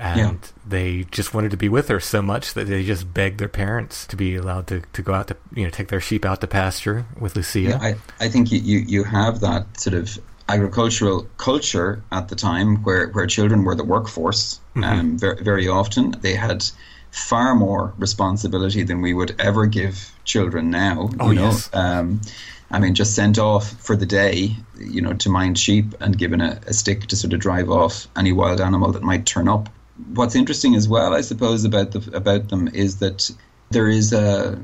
[0.00, 0.36] And yeah.
[0.66, 4.06] they just wanted to be with her so much that they just begged their parents
[4.06, 6.46] to be allowed to, to go out to, you know, take their sheep out to
[6.46, 7.60] pasture with Lucia.
[7.60, 12.34] Yeah, I, I think you, you, you have that sort of agricultural culture at the
[12.34, 14.84] time where, where children were the workforce mm-hmm.
[14.84, 16.12] um, very, very often.
[16.22, 16.64] They had
[17.10, 21.10] far more responsibility than we would ever give children now.
[21.20, 21.42] Oh, you know?
[21.42, 21.68] yes.
[21.74, 22.22] Um,
[22.70, 26.40] I mean, just sent off for the day, you know, to mind sheep and given
[26.40, 29.68] a, a stick to sort of drive off any wild animal that might turn up.
[30.14, 33.30] What's interesting as well, I suppose, about the about them is that
[33.70, 34.58] there is a,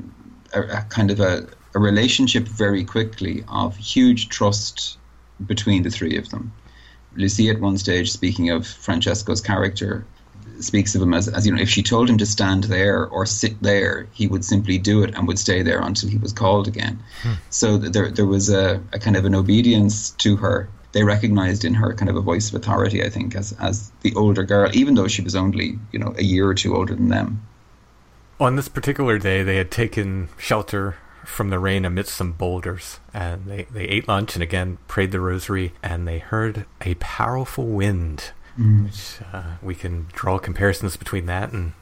[0.55, 4.99] a, a kind of a, a relationship very quickly of huge trust
[5.47, 6.53] between the three of them.
[7.17, 10.05] Lucia, at one stage, speaking of Francesco's character,
[10.61, 13.27] speaks of him as, as you know, if she told him to stand there or
[13.27, 16.67] sit there, he would simply do it and would stay there until he was called
[16.69, 17.03] again.
[17.23, 17.33] Hmm.
[17.51, 21.75] So there, there was a, a kind of an obedience to her they recognized in
[21.75, 24.95] her kind of a voice of authority, I think, as, as the older girl, even
[24.95, 27.47] though she was only, you know, a year or two older than them.
[28.41, 33.45] On this particular day, they had taken shelter from the rain amidst some boulders, and
[33.45, 38.33] they, they ate lunch and again prayed the rosary, and they heard a powerful wind,
[38.59, 38.87] mm.
[38.87, 41.75] which uh, we can draw comparisons between that and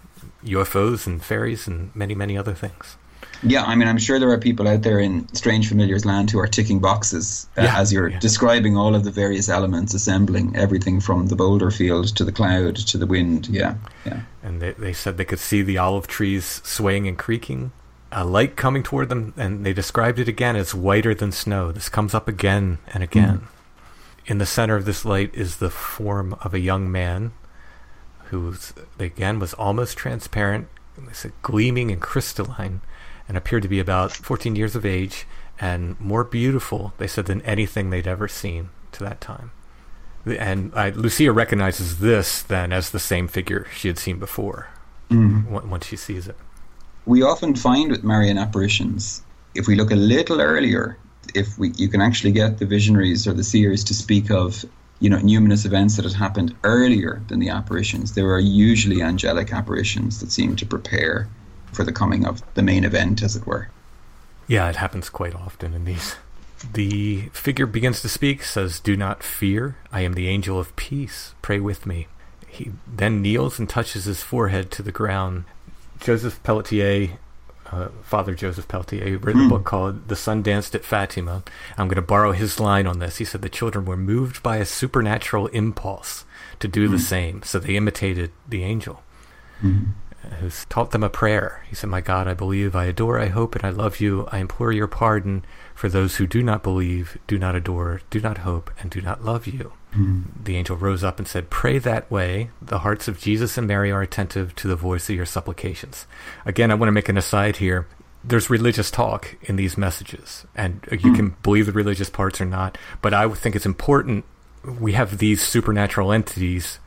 [0.45, 2.97] UFOs and fairies and many, many other things.
[3.45, 6.39] Yeah, I mean, I'm sure there are people out there in Strange Familiars land who
[6.39, 8.19] are ticking boxes uh, yeah, as you're yeah.
[8.19, 12.77] describing all of the various elements, assembling everything from the boulder field to the cloud
[12.77, 13.49] to the wind.
[13.49, 13.77] Yeah,
[14.07, 14.23] yeah.
[14.43, 17.73] And they, they said they could see the olive trees swaying and creaking,
[18.11, 21.71] a light coming toward them, and they described it again as whiter than snow.
[21.71, 23.39] This comes up again and again.
[23.39, 23.47] Mm.
[24.27, 27.33] In the center of this light is the form of a young man
[28.27, 28.55] who,
[28.99, 32.81] again, was almost transparent, they said gleaming and crystalline
[33.29, 35.27] and appeared to be about 14 years of age
[35.61, 39.51] and more beautiful, they said, than anything they'd ever seen to that time.
[40.27, 44.69] And I, Lucia recognizes this then as the same figure she had seen before
[45.11, 45.71] mm-hmm.
[45.71, 46.37] once she sees it.
[47.07, 49.23] We often find with Marian apparitions,
[49.55, 50.99] if we look a little earlier,
[51.35, 54.65] if we you can actually get the visionaries or the seers to speak of
[55.01, 59.53] you know numinous events that had happened earlier than the apparitions, there are usually angelic
[59.53, 61.29] apparitions that seem to prepare
[61.75, 63.69] for the coming of the main event, as it were.
[64.47, 66.17] Yeah, it happens quite often in these.
[66.73, 69.77] The figure begins to speak, says, Do not fear.
[69.93, 71.35] I am the angel of peace.
[71.43, 72.09] Pray with me.
[72.47, 75.45] He then kneels and touches his forehead to the ground.
[76.01, 77.19] Joseph Pelletier,
[77.71, 79.47] uh, Father Joseph Pelletier, wrote mm.
[79.47, 81.43] a book called The Sun Danced at Fatima.
[81.77, 83.19] I'm going to borrow his line on this.
[83.19, 86.25] He said the children were moved by a supernatural impulse
[86.61, 86.93] to do mm.
[86.93, 87.03] the hmm.
[87.03, 89.03] same, so they imitated the angel.
[89.63, 89.95] Mm
[90.41, 91.65] who's taught them a prayer.
[91.69, 94.29] He said, My God, I believe, I adore, I hope, and I love you.
[94.31, 98.39] I implore your pardon for those who do not believe, do not adore, do not
[98.39, 99.73] hope, and do not love you.
[99.93, 100.45] Mm-hmm.
[100.45, 102.51] The angel rose up and said, Pray that way.
[102.61, 106.07] The hearts of Jesus and Mary are attentive to the voice of your supplications.
[106.45, 107.87] Again, I want to make an aside here.
[108.23, 111.15] There's religious talk in these messages, and you mm-hmm.
[111.15, 114.25] can believe the religious parts or not, but I think it's important
[114.65, 116.79] we have these supernatural entities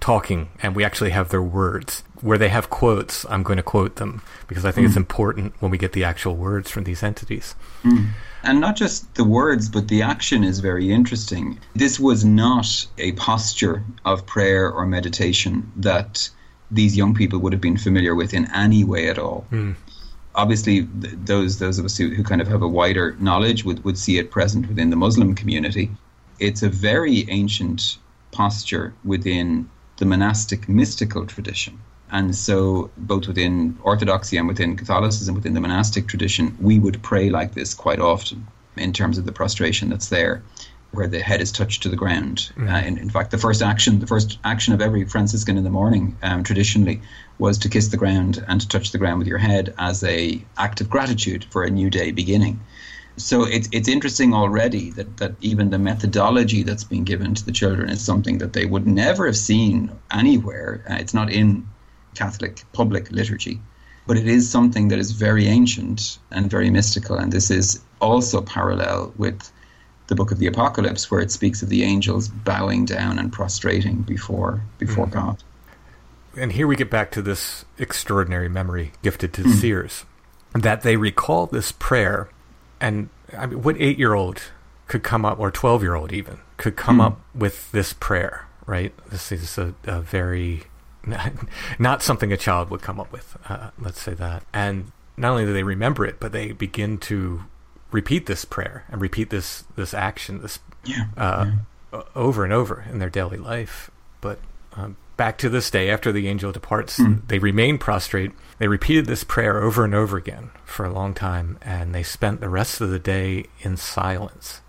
[0.00, 2.02] talking and we actually have their words.
[2.20, 4.88] Where they have quotes, I'm going to quote them because I think mm.
[4.88, 7.54] it's important when we get the actual words from these entities.
[7.82, 8.08] Mm.
[8.42, 11.58] And not just the words, but the action is very interesting.
[11.74, 16.30] This was not a posture of prayer or meditation that
[16.70, 19.46] these young people would have been familiar with in any way at all.
[19.50, 19.74] Mm.
[20.34, 23.84] Obviously, th- those those of us who, who kind of have a wider knowledge would,
[23.84, 25.90] would see it present within the Muslim community.
[26.40, 27.98] It's a very ancient
[28.32, 31.78] posture within the monastic mystical tradition.
[32.10, 37.30] And so, both within Orthodoxy and within Catholicism, within the monastic tradition, we would pray
[37.30, 40.42] like this quite often in terms of the prostration that's there,
[40.92, 42.52] where the head is touched to the ground.
[42.56, 42.72] Mm.
[42.72, 45.70] Uh, in, in, fact, the first action, the first action of every Franciscan in the
[45.70, 47.00] morning, um, traditionally,
[47.38, 50.40] was to kiss the ground and to touch the ground with your head as a
[50.56, 52.60] act of gratitude for a new day beginning
[53.16, 57.52] so it's it's interesting already that, that even the methodology that's being given to the
[57.52, 60.84] children is something that they would never have seen anywhere.
[60.88, 61.66] Uh, it's not in
[62.14, 63.60] Catholic public liturgy,
[64.06, 67.16] but it is something that is very ancient and very mystical.
[67.16, 69.50] And this is also parallel with
[70.08, 74.02] the book of the Apocalypse, where it speaks of the angels bowing down and prostrating
[74.02, 75.26] before before mm-hmm.
[75.28, 75.42] God.
[76.36, 79.52] And here we get back to this extraordinary memory gifted to mm.
[79.52, 80.04] seers
[80.52, 82.28] that they recall this prayer
[82.84, 84.42] and I mean, what eight year old
[84.86, 87.06] could come up, or 12 year old even, could come mm.
[87.06, 88.92] up with this prayer, right?
[89.10, 90.64] This is a, a very,
[91.78, 94.44] not something a child would come up with, uh, let's say that.
[94.52, 97.44] And not only do they remember it, but they begin to
[97.90, 101.06] repeat this prayer and repeat this, this action, this yeah.
[101.16, 101.52] Uh,
[101.92, 102.02] yeah.
[102.14, 103.90] over and over in their daily life.
[104.20, 104.38] But
[104.74, 107.26] um, back to this day, after the angel departs, mm.
[107.28, 108.32] they remain prostrate.
[108.58, 112.40] They repeated this prayer over and over again for a long time, and they spent
[112.40, 114.60] the rest of the day in silence.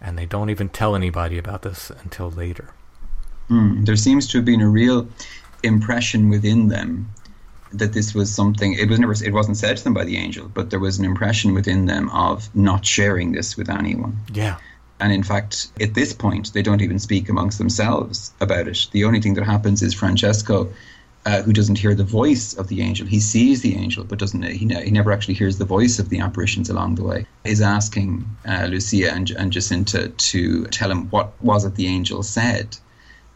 [0.00, 2.70] And they don't even tell anybody about this until later.
[3.50, 3.84] Mm.
[3.86, 5.08] There seems to have been a real
[5.62, 7.10] impression within them
[7.72, 10.50] that this was something it was never it wasn't said to them by the angel
[10.54, 14.56] but there was an impression within them of not sharing this with anyone yeah
[15.00, 18.88] and in fact, at this point, they don't even speak amongst themselves about it.
[18.92, 20.72] The only thing that happens is Francesco,
[21.26, 24.42] uh, who doesn't hear the voice of the angel, he sees the angel, but doesn't
[24.42, 28.24] he, he never actually hears the voice of the apparitions along the way, is asking
[28.46, 32.76] uh, Lucia and, and Jacinta to tell him what was it the angel said.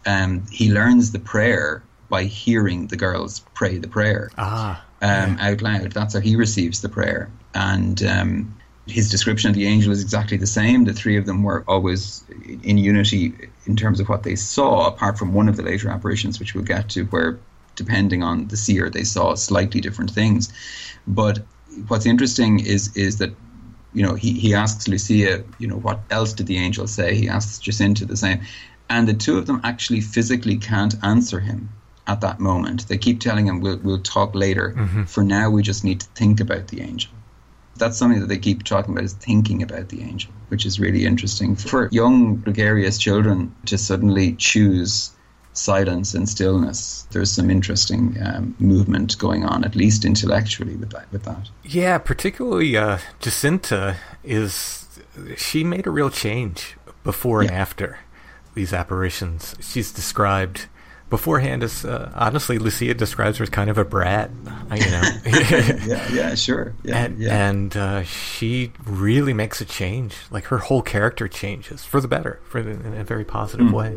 [0.07, 5.51] Um, he learns the prayer by hearing the girls pray the prayer ah, um, yeah.
[5.51, 5.93] out loud.
[5.93, 7.31] That's how he receives the prayer.
[7.55, 8.55] And um,
[8.87, 10.85] his description of the angel is exactly the same.
[10.85, 12.25] The three of them were always
[12.63, 13.33] in unity
[13.67, 16.65] in terms of what they saw, apart from one of the later apparitions, which we'll
[16.65, 17.39] get to, where
[17.77, 20.53] depending on the seer, they saw slightly different things.
[21.07, 21.41] But
[21.89, 23.31] what's interesting is is that
[23.95, 27.15] you know he, he asks Lucia, you know, what else did the angel say?
[27.15, 28.41] He asks Jacinta the same,
[28.91, 31.69] and the two of them actually physically can't answer him
[32.09, 32.89] at that moment.
[32.89, 34.75] They keep telling him, "We'll we'll talk later.
[34.77, 35.05] Mm-hmm.
[35.05, 37.13] For now, we just need to think about the angel."
[37.77, 41.05] That's something that they keep talking about is thinking about the angel, which is really
[41.05, 45.13] interesting for young gregarious children to suddenly choose
[45.55, 47.07] silence and stillness.
[47.11, 51.11] There's some interesting um, movement going on, at least intellectually, with that.
[51.13, 51.51] With that.
[51.63, 54.87] Yeah, particularly uh, Jacinta is
[55.37, 57.99] she made a real change before and after
[58.55, 59.55] these apparitions.
[59.61, 60.67] She's described
[61.13, 64.31] beforehand is uh, honestly, Lucia describes her as kind of a brat.
[64.71, 65.03] uh, You know,
[65.87, 66.75] Yeah, yeah, sure.
[66.83, 67.49] Yeah, and, yeah.
[67.49, 70.17] and uh, she really makes a change.
[70.31, 73.75] Like her whole character changes for the better, for the, in a very positive Hmm.
[73.75, 73.97] way.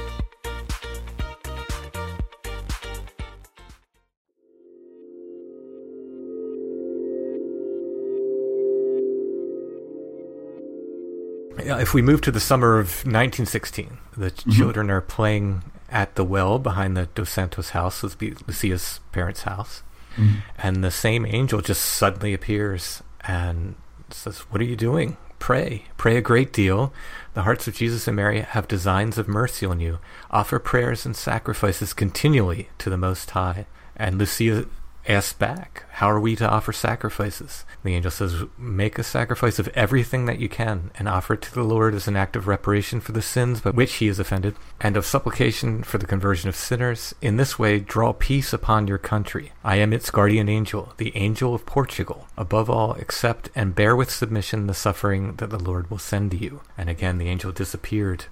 [11.81, 16.23] If we move to the summer of 1916, the ch- children are playing at the
[16.23, 19.81] well behind the Dos Santos house, Lucia's parents' house,
[20.15, 20.41] mm-hmm.
[20.59, 23.73] and the same angel just suddenly appears and
[24.11, 25.17] says, "What are you doing?
[25.39, 26.93] Pray, pray a great deal.
[27.33, 29.97] The hearts of Jesus and Mary have designs of mercy on you.
[30.29, 33.65] Offer prayers and sacrifices continually to the Most High."
[33.95, 34.65] And Lucia
[35.07, 37.65] asks back, How are we to offer sacrifices?
[37.83, 41.53] The angel says, Make a sacrifice of everything that you can, and offer it to
[41.53, 44.55] the Lord as an act of reparation for the sins by which he is offended,
[44.79, 47.15] and of supplication for the conversion of sinners.
[47.21, 49.51] In this way, draw peace upon your country.
[49.63, 52.27] I am its guardian angel, the angel of Portugal.
[52.37, 56.61] Above all, accept and bear with submission the suffering that the Lord will send you.
[56.77, 58.25] And again, the angel disappeared.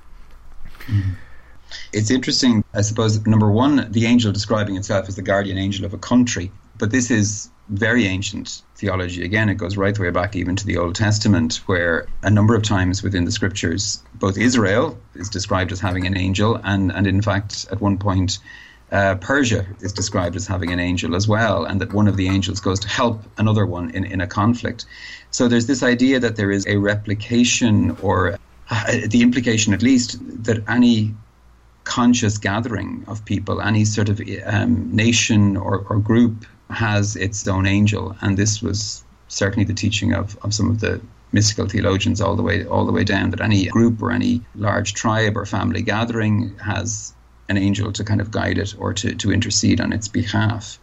[1.93, 5.93] It's interesting, I suppose, number one, the angel describing itself as the guardian angel of
[5.93, 6.51] a country.
[6.79, 9.23] But this is very ancient theology.
[9.23, 12.55] Again, it goes right the way back even to the Old Testament, where a number
[12.55, 17.05] of times within the scriptures, both Israel is described as having an angel, and, and
[17.05, 18.39] in fact, at one point,
[18.91, 22.27] uh, Persia is described as having an angel as well, and that one of the
[22.27, 24.85] angels goes to help another one in, in a conflict.
[25.29, 28.39] So there's this idea that there is a replication, or
[28.71, 31.13] uh, the implication at least, that any
[31.83, 37.65] conscious gathering of people, any sort of um, nation or, or group has its own
[37.65, 41.01] angel, and this was certainly the teaching of, of some of the
[41.31, 44.93] mystical theologians all the way all the way down that any group or any large
[44.95, 47.13] tribe or family gathering has
[47.49, 50.79] an angel to kind of guide it or to, to intercede on its behalf.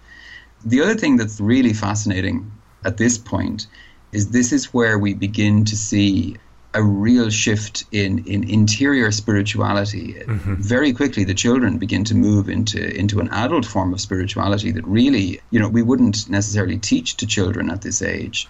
[0.64, 2.50] The other thing that's really fascinating
[2.84, 3.66] at this point
[4.12, 6.36] is this is where we begin to see
[6.76, 10.22] a real shift in, in interior spirituality.
[10.26, 14.86] Very quickly, the children begin to move into, into an adult form of spirituality that
[14.86, 18.48] really, you know, we wouldn't necessarily teach to children at this age.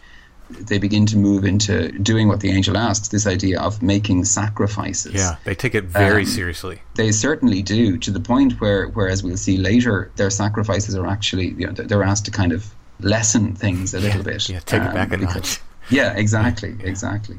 [0.49, 5.14] They begin to move into doing what the angel asks this idea of making sacrifices.
[5.14, 6.81] Yeah, they take it very Um, seriously.
[6.95, 11.07] They certainly do, to the point where, where, as we'll see later, their sacrifices are
[11.07, 14.49] actually, you know, they're asked to kind of lessen things a little bit.
[14.49, 15.61] Yeah, take it um, back a because- notch.
[15.91, 17.39] Yeah, exactly, exactly.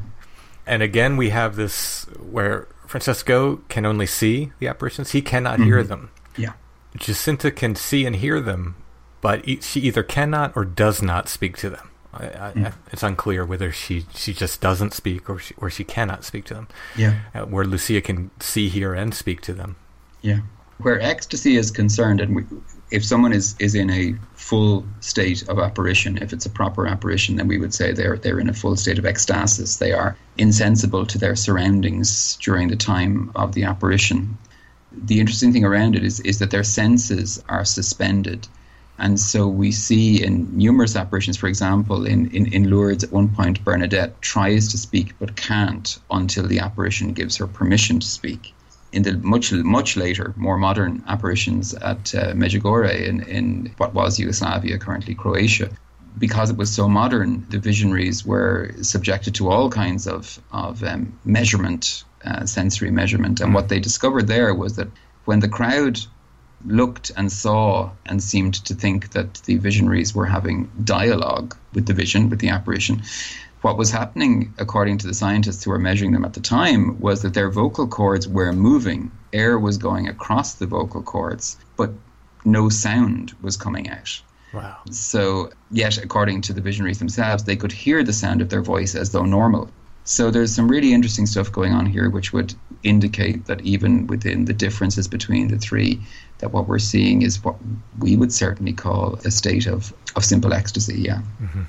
[0.68, 5.82] And again, we have this where Francesco can only see the apparitions; he cannot hear
[5.84, 6.11] them.
[6.38, 6.53] Yeah.
[6.95, 8.76] Jacinta can see and hear them,
[9.22, 11.89] but e- she either cannot or does not speak to them.
[12.13, 15.84] I, I, I, it's unclear whether she, she just doesn't speak or she, or she
[15.84, 16.68] cannot speak to them.
[16.95, 17.20] Yeah.
[17.36, 19.76] Uh, where Lucia can see, hear, and speak to them.
[20.22, 20.39] Yeah.
[20.80, 22.43] Where ecstasy is concerned, and we,
[22.89, 27.35] if someone is, is in a full state of apparition, if it's a proper apparition,
[27.35, 29.79] then we would say they're they're in a full state of ecstasis.
[29.79, 34.38] They are insensible to their surroundings during the time of the apparition.
[34.91, 38.47] The interesting thing around it is is that their senses are suspended.
[38.99, 43.29] And so we see in numerous apparitions, for example, in, in, in Lourdes at one
[43.29, 48.55] point, Bernadette tries to speak but can't until the apparition gives her permission to speak
[48.91, 54.19] in the much much later, more modern apparitions at uh, Medjugorje in, in what was
[54.19, 55.69] Yugoslavia, currently Croatia,
[56.17, 61.17] because it was so modern, the visionaries were subjected to all kinds of of um,
[61.25, 64.88] measurement, uh, sensory measurement, and what they discovered there was that
[65.25, 65.99] when the crowd
[66.65, 71.93] looked and saw and seemed to think that the visionaries were having dialogue with the
[71.93, 73.01] vision, with the apparition,
[73.62, 77.22] what was happening, according to the scientists who were measuring them at the time, was
[77.22, 79.12] that their vocal cords were moving.
[79.34, 81.91] Air was going across the vocal cords, but
[82.45, 84.22] no sound was coming out.
[84.53, 84.78] Wow.
[84.91, 88.95] So, yet, according to the visionaries themselves, they could hear the sound of their voice
[88.95, 89.70] as though normal.
[90.05, 92.53] So, there's some really interesting stuff going on here, which would
[92.84, 95.99] indicate that even within the differences between the three,
[96.38, 97.55] that what we're seeing is what
[97.99, 101.01] we would certainly call a state of, of simple ecstasy.
[101.01, 101.22] Yeah.
[101.41, 101.64] Mm-hmm.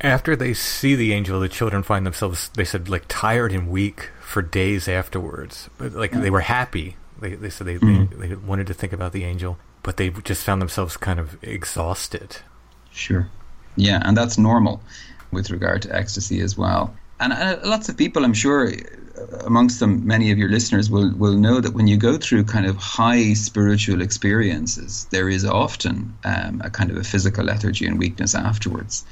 [0.00, 4.10] After they see the angel, the children find themselves, they said, like tired and weak
[4.20, 5.70] for days afterwards.
[5.78, 6.96] But like they were happy.
[7.20, 8.20] They, they said they, mm-hmm.
[8.20, 11.42] they, they wanted to think about the angel, but they just found themselves kind of
[11.42, 12.38] exhausted.
[12.90, 13.28] Sure.
[13.76, 14.82] Yeah, and that's normal
[15.30, 16.94] with regard to ecstasy as well.
[17.20, 18.72] And uh, lots of people, I'm sure,
[19.40, 22.66] amongst them, many of your listeners will, will know that when you go through kind
[22.66, 27.98] of high spiritual experiences, there is often um, a kind of a physical lethargy and
[27.98, 29.04] weakness afterwards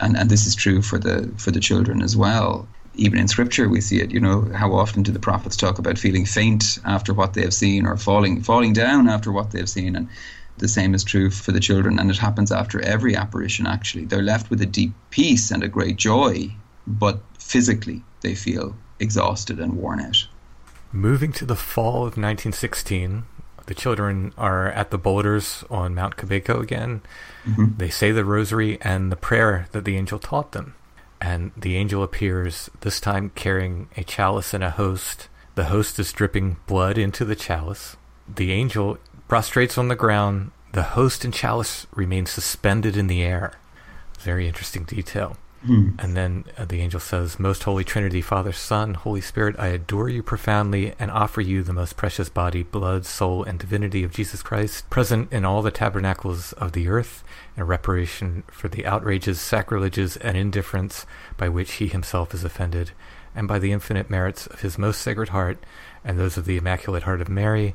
[0.00, 2.68] and and this is true for the for the children as well.
[2.94, 4.10] Even in scripture, we see it.
[4.10, 7.54] You know, how often do the prophets talk about feeling faint after what they have
[7.54, 10.08] seen, or falling falling down after what they have seen, and
[10.58, 13.66] the same is true for the children, and it happens after every apparition.
[13.66, 16.52] Actually, they're left with a deep peace and a great joy,
[16.86, 20.26] but physically they feel exhausted and worn out.
[20.90, 23.24] Moving to the fall of 1916,
[23.68, 27.02] the children are at the boulders on Mount Cabeço again.
[27.44, 27.76] Mm-hmm.
[27.76, 30.74] They say the rosary and the prayer that the angel taught them.
[31.20, 35.28] And the angel appears, this time carrying a chalice and a host.
[35.54, 37.98] The host is dripping blood into the chalice.
[38.26, 38.96] The angel
[39.28, 40.50] prostrates on the ground.
[40.72, 43.52] The host and chalice remain suspended in the air.
[44.20, 45.36] Very interesting detail.
[45.66, 46.02] Mm.
[46.02, 50.08] And then uh, the angel says, Most Holy Trinity, Father, Son, Holy Spirit, I adore
[50.08, 54.42] you profoundly and offer you the most precious body, blood, soul, and divinity of Jesus
[54.42, 57.24] Christ, present in all the tabernacles of the earth,
[57.56, 61.06] in reparation for the outrages, sacrileges, and indifference
[61.36, 62.92] by which he himself is offended,
[63.34, 65.58] and by the infinite merits of his most sacred heart
[66.04, 67.74] and those of the Immaculate Heart of Mary.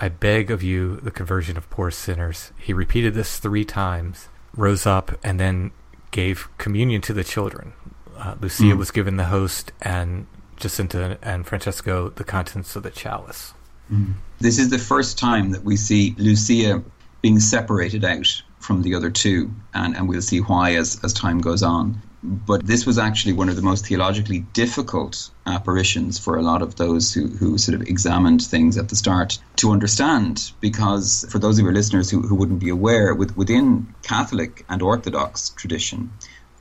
[0.00, 2.52] I beg of you the conversion of poor sinners.
[2.58, 5.72] He repeated this three times, rose up, and then
[6.14, 7.72] gave communion to the children.
[8.16, 8.78] Uh, Lucia mm.
[8.78, 13.52] was given the host, and Jacinta and Francesco the contents of the chalice.
[13.92, 14.14] Mm.
[14.38, 16.82] This is the first time that we see Lucia
[17.20, 21.40] being separated out from the other two, and, and we'll see why as, as time
[21.40, 22.00] goes on.
[22.26, 26.76] But this was actually one of the most theologically difficult apparitions for a lot of
[26.76, 30.50] those who, who sort of examined things at the start to understand.
[30.58, 34.80] Because for those of your listeners who, who wouldn't be aware, with, within Catholic and
[34.80, 36.12] Orthodox tradition,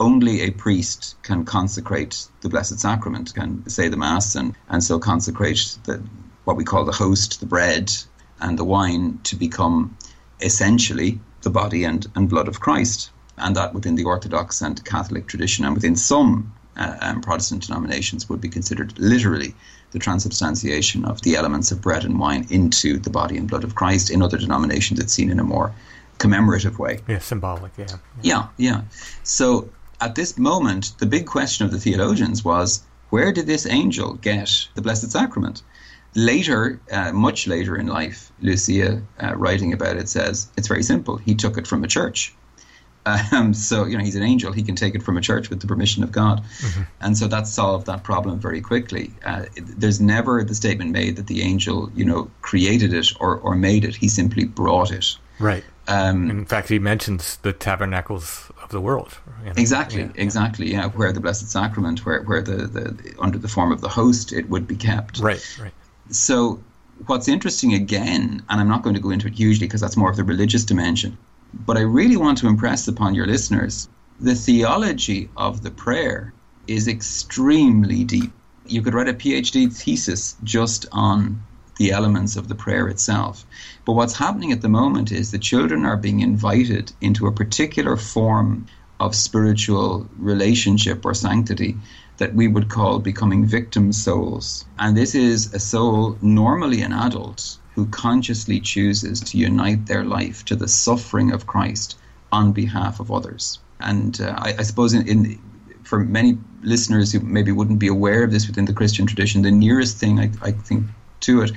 [0.01, 4.99] only a priest can consecrate the Blessed Sacrament, can say the Mass, and, and so
[4.99, 6.03] consecrate the,
[6.43, 7.89] what we call the host, the bread,
[8.41, 9.97] and the wine to become
[10.41, 15.28] essentially the body and, and blood of Christ and that within the Orthodox and Catholic
[15.28, 19.54] tradition, and within some uh, um, Protestant denominations, would be considered literally
[19.92, 23.76] the transubstantiation of the elements of bread and wine into the body and blood of
[23.76, 24.10] Christ.
[24.10, 25.74] In other denominations, it's seen in a more
[26.18, 27.00] commemorative way.
[27.08, 27.98] Yeah, symbolic, yeah.
[28.22, 28.82] Yeah, yeah.
[29.24, 29.70] So
[30.02, 34.68] at this moment, the big question of the theologians was where did this angel get
[34.74, 35.62] the Blessed Sacrament?
[36.16, 41.18] Later, uh, much later in life, Lucia, uh, writing about it, says it's very simple.
[41.18, 42.34] He took it from a church.
[43.06, 45.60] Um, so you know he's an angel; he can take it from a church with
[45.60, 46.84] the permission of God, mm-hmm.
[47.01, 49.12] and so that solved that problem very quickly.
[49.26, 53.56] Uh, there's never the statement made that the angel, you know, created it or, or
[53.56, 53.95] made it.
[53.95, 55.18] He simply brought it.
[55.39, 55.64] Right.
[55.88, 59.18] Um, in fact, he mentions the tabernacles of the world.
[59.41, 59.54] You know?
[59.58, 60.12] Exactly, yeah.
[60.16, 60.72] exactly.
[60.72, 64.32] Yeah, where the Blessed Sacrament, where where the, the under the form of the host,
[64.32, 65.20] it would be kept.
[65.20, 65.45] Right.
[65.62, 65.74] Right.
[66.10, 66.64] So
[67.08, 70.10] what's interesting again, and I'm not going to go into it hugely because that's more
[70.10, 71.18] of the religious dimension
[71.54, 73.88] but I really want to impress upon your listeners
[74.20, 76.34] the theology of the prayer
[76.68, 78.32] is extremely deep.
[78.66, 81.43] You could write a PhD thesis just on
[81.78, 83.45] the elements of the prayer itself.
[83.86, 87.97] But what's happening at the moment is the children are being invited into a particular
[87.97, 88.68] form
[89.04, 91.76] of spiritual relationship or sanctity
[92.18, 94.66] that we would call becoming victim souls.
[94.80, 100.45] And this is a soul, normally an adult, who consciously chooses to unite their life
[100.45, 101.97] to the suffering of Christ
[102.32, 103.60] on behalf of others.
[103.80, 105.41] And uh, I, I, suppose in, in,
[105.84, 109.51] for many listeners who maybe wouldn't be aware of this within the Christian tradition, the
[109.51, 110.86] nearest thing I, I think
[111.22, 111.51] to it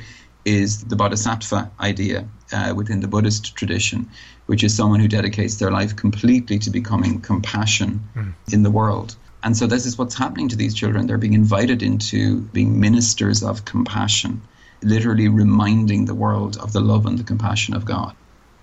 [0.45, 4.09] is the bodhisattva idea uh, within the Buddhist tradition,
[4.47, 8.33] which is someone who dedicates their life completely to becoming compassion mm.
[8.53, 9.17] in the world.
[9.43, 11.07] And so this is what's happening to these children.
[11.07, 14.43] They're being invited into being ministers of compassion,
[14.83, 18.15] literally reminding the world of the love and the compassion of God.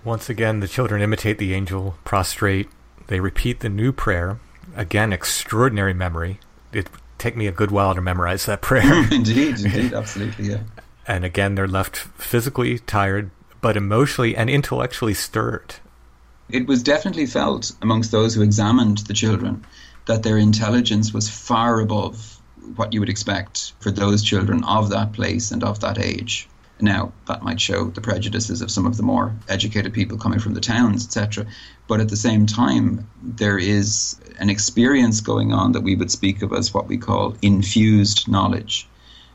[0.04, 2.68] Once again, the children imitate the angel, prostrate.
[3.06, 4.38] They repeat the new prayer.
[4.76, 6.40] Again, extraordinary memory.
[6.72, 9.08] It would take me a good while to memorize that prayer.
[9.10, 10.60] indeed, indeed, absolutely, yeah.
[11.06, 13.30] And again, they're left physically tired,
[13.64, 15.76] but emotionally and intellectually stirred.
[16.50, 19.64] It was definitely felt amongst those who examined the children
[20.04, 22.42] that their intelligence was far above
[22.76, 26.46] what you would expect for those children of that place and of that age.
[26.78, 30.52] Now, that might show the prejudices of some of the more educated people coming from
[30.52, 31.46] the towns, etc.
[31.88, 36.42] But at the same time, there is an experience going on that we would speak
[36.42, 38.86] of as what we call infused knowledge.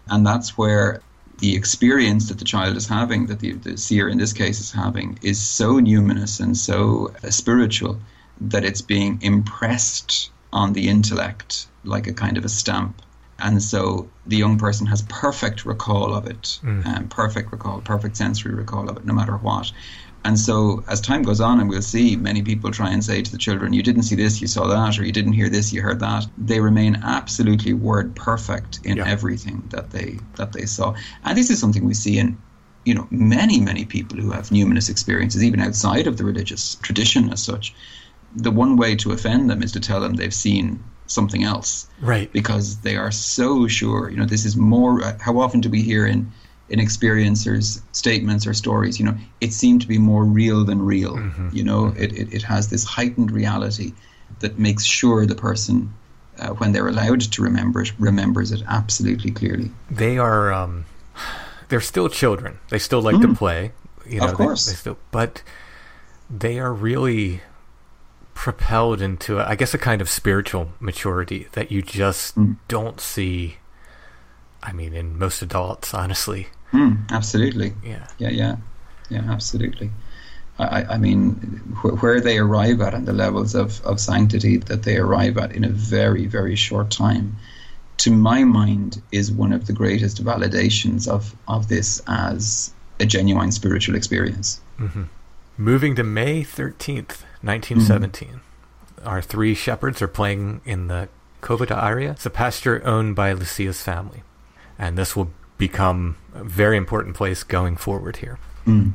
[0.08, 1.02] And that's where
[1.40, 4.72] the experience that the child is having, that the, the seer in this case is
[4.72, 8.00] having, is so numinous and so uh, spiritual
[8.42, 13.02] that it's being impressed on the intellect like a kind of a stamp.
[13.42, 16.86] And so the young person has perfect recall of it, mm.
[16.86, 19.72] um, perfect recall, perfect sensory recall of it, no matter what.
[20.26, 23.32] And so as time goes on, and we'll see many people try and say to
[23.32, 25.82] the children, you didn't see this, you saw that, or you didn't hear this, you
[25.82, 26.26] heard that.
[26.38, 29.08] They remain absolutely word perfect in yeah.
[29.08, 30.96] everything that they that they saw.
[31.24, 32.38] And this is something we see in
[32.86, 37.32] you know many many people who have numinous experiences, even outside of the religious tradition
[37.32, 37.74] as such
[38.36, 41.88] the one way to offend them is to tell them they've seen something else.
[42.02, 42.32] Right.
[42.32, 44.10] Because they are so sure.
[44.10, 45.02] You know, this is more.
[45.20, 46.32] How often do we hear in
[46.70, 49.00] in experiencers statements or stories?
[49.00, 51.16] You know, it seemed to be more real than real.
[51.16, 51.50] Mm-hmm.
[51.52, 52.04] You know, mm-hmm.
[52.04, 53.94] it, it, it has this heightened reality
[54.40, 55.94] that makes sure the person.
[56.38, 59.70] Uh, when they're allowed to remember it, remembers it absolutely clearly.
[59.92, 60.86] They are, um,
[61.68, 62.60] they're still children.
[62.70, 63.24] They still like mm.
[63.24, 63.74] to play.
[64.08, 64.66] You know, of course.
[64.66, 65.44] They, they still, but
[66.30, 67.42] they are really
[68.34, 72.56] propelled into, I guess, a kind of spiritual maturity that you just mm.
[72.70, 73.58] don't see.
[74.64, 76.48] I mean, in most adults, honestly.
[76.72, 77.74] Mm, absolutely.
[77.84, 78.06] Yeah.
[78.18, 78.30] Yeah.
[78.30, 78.56] Yeah.
[79.10, 79.24] Yeah.
[79.28, 79.92] Absolutely.
[80.60, 81.34] I, I mean,
[81.82, 85.54] wh- where they arrive at and the levels of, of sanctity that they arrive at
[85.54, 87.38] in a very, very short time,
[87.98, 93.52] to my mind, is one of the greatest validations of, of this as a genuine
[93.52, 94.60] spiritual experience.
[94.80, 95.04] Mm-hmm.
[95.58, 98.28] Moving to May 13th, 1917.
[98.30, 99.08] Mm-hmm.
[99.08, 101.08] Our three shepherds are playing in the
[101.42, 102.12] Cova da Iria.
[102.12, 104.24] It's a pasture owned by Lucia's family.
[104.78, 108.40] And this will become a very important place going forward here.
[108.66, 108.94] Mm.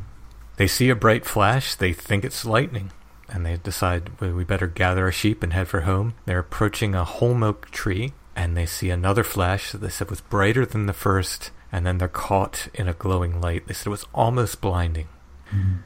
[0.56, 1.76] They see a bright flash.
[1.76, 2.90] They think it's lightning.
[3.28, 6.14] And they decide well, we better gather our sheep and head for home.
[6.26, 8.14] They're approaching a holm oak tree.
[8.34, 11.52] And they see another flash that they said was brighter than the first.
[11.70, 13.68] And then they're caught in a glowing light.
[13.68, 15.08] They said it was almost blinding.
[15.50, 15.78] Mm.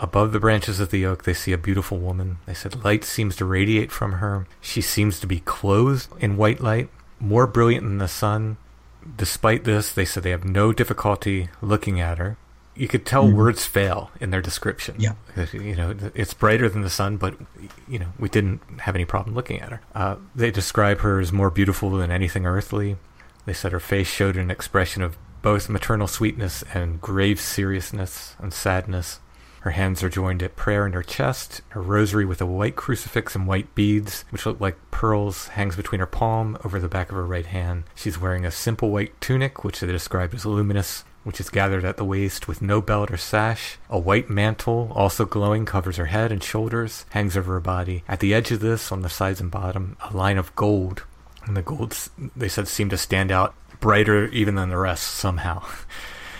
[0.00, 2.38] Above the branches of the oak, they see a beautiful woman.
[2.46, 4.46] They said light seems to radiate from her.
[4.60, 6.88] She seems to be clothed in white light,
[7.20, 8.56] more brilliant than the sun.
[9.16, 12.36] Despite this, they said they have no difficulty looking at her.
[12.74, 13.34] You could tell mm.
[13.34, 14.96] words fail in their description.
[14.98, 15.14] Yeah.
[15.52, 17.34] You know, it's brighter than the sun, but,
[17.86, 19.80] you know, we didn't have any problem looking at her.
[19.94, 22.96] Uh, they describe her as more beautiful than anything earthly.
[23.46, 28.52] They said her face showed an expression of both maternal sweetness and grave seriousness and
[28.52, 29.20] sadness.
[29.64, 31.62] Her hands are joined at prayer in her chest.
[31.70, 36.00] Her rosary with a white crucifix and white beads, which look like pearls, hangs between
[36.00, 37.84] her palm over the back of her right hand.
[37.94, 41.96] She's wearing a simple white tunic, which they describe as luminous, which is gathered at
[41.96, 43.78] the waist with no belt or sash.
[43.88, 48.04] A white mantle, also glowing, covers her head and shoulders, hangs over her body.
[48.06, 51.04] At the edge of this, on the sides and bottom, a line of gold.
[51.46, 51.96] And the gold,
[52.36, 55.64] they said, seemed to stand out brighter even than the rest somehow.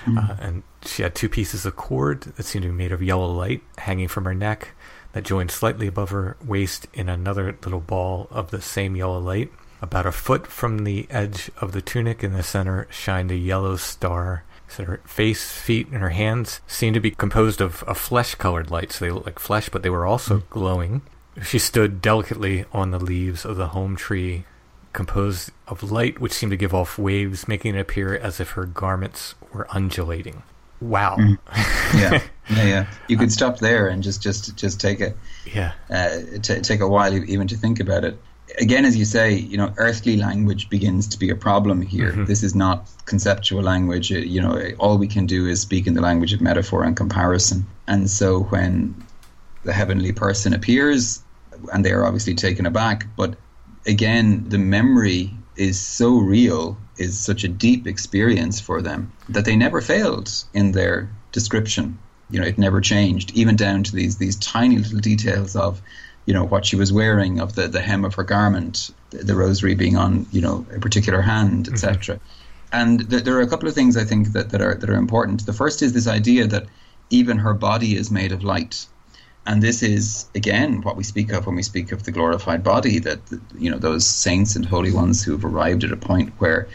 [0.05, 0.31] Mm.
[0.31, 3.31] Uh, and she had two pieces of cord that seemed to be made of yellow
[3.33, 4.71] light hanging from her neck
[5.13, 9.51] that joined slightly above her waist in another little ball of the same yellow light.
[9.81, 13.77] About a foot from the edge of the tunic in the center shined a yellow
[13.77, 14.45] star.
[14.67, 18.71] So her face, feet, and her hands seemed to be composed of a flesh colored
[18.71, 18.93] light.
[18.93, 20.49] So they looked like flesh, but they were also mm.
[20.51, 21.03] glowing.
[21.43, 24.45] She stood delicately on the leaves of the holm tree
[24.93, 28.65] composed of light which seemed to give off waves, making it appear as if her
[28.65, 30.43] garments were undulating.
[30.81, 31.17] Wow.
[31.17, 31.99] Mm-hmm.
[31.99, 32.87] yeah, yeah, yeah.
[33.09, 35.15] You could stop there and just, just, just take a,
[35.53, 38.19] yeah, uh, t- take a while even to think about it.
[38.59, 42.13] Again, as you say, you know, earthly language begins to be a problem here.
[42.13, 42.27] Mm-hmm.
[42.27, 44.13] This is not conceptual language.
[44.13, 46.97] Uh, you know, all we can do is speak in the language of metaphor and
[46.97, 47.67] comparison.
[47.87, 49.03] And so when
[49.65, 51.23] the heavenly person appears,
[51.73, 53.37] and they are obviously taken aback, but
[53.87, 59.57] again, the memory is so real, is such a deep experience for them that they
[59.57, 61.99] never failed in their description.
[62.31, 65.83] You know, it never changed, even down to these these tiny little details of,
[66.27, 69.35] you know, what she was wearing, of the, the hem of her garment, the, the
[69.35, 72.17] rosary being on, you know, a particular hand, etc.
[72.17, 72.25] Mm-hmm.
[72.73, 74.97] And th- there are a couple of things I think that, that are that are
[74.97, 75.47] important.
[75.47, 76.67] The first is this idea that
[77.11, 78.87] even her body is made of light
[79.47, 82.99] and this is again what we speak of when we speak of the glorified body
[82.99, 83.21] that
[83.59, 86.69] you know those saints and holy ones who have arrived at a point where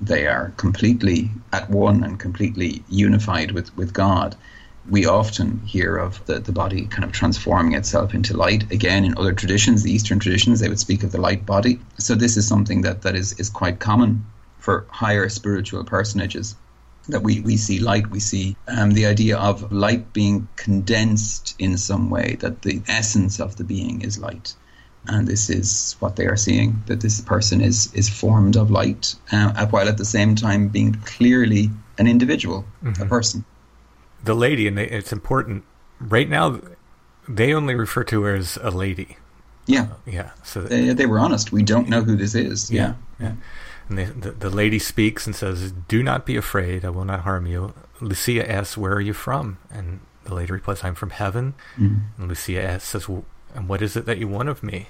[0.00, 4.36] they are completely at one and completely unified with, with God.
[4.88, 8.70] We often hear of the, the body kind of transforming itself into light.
[8.70, 11.80] Again, in other traditions, the Eastern traditions, they would speak of the light body.
[11.98, 14.26] So this is something that, that is, is quite common
[14.58, 16.54] for higher spiritual personages
[17.08, 21.76] that we, we see light, we see um, the idea of light being condensed in
[21.76, 24.54] some way, that the essence of the being is light.
[25.06, 29.14] And this is what they are seeing that this person is, is formed of light,
[29.32, 33.02] uh, while at the same time being clearly an individual, mm-hmm.
[33.02, 33.44] a person.
[34.24, 35.64] The lady, and it's important,
[36.00, 36.60] right now,
[37.28, 39.18] they only refer to her as a lady.
[39.66, 39.82] Yeah.
[39.82, 40.30] Uh, yeah.
[40.42, 41.52] So they, they were honest.
[41.52, 42.70] We don't know who this is.
[42.70, 42.94] Yeah.
[43.20, 43.26] yeah.
[43.26, 43.32] yeah.
[43.88, 47.20] And the, the, the, lady speaks and says, Do not be afraid, I will not
[47.20, 47.74] harm you.
[48.00, 49.58] Lucia asks, Where are you from?
[49.70, 51.54] And the lady replies, I'm from heaven.
[51.76, 52.22] Mm-hmm.
[52.22, 53.24] And Lucia asks, says, well,
[53.54, 54.88] And what is it that you want of me?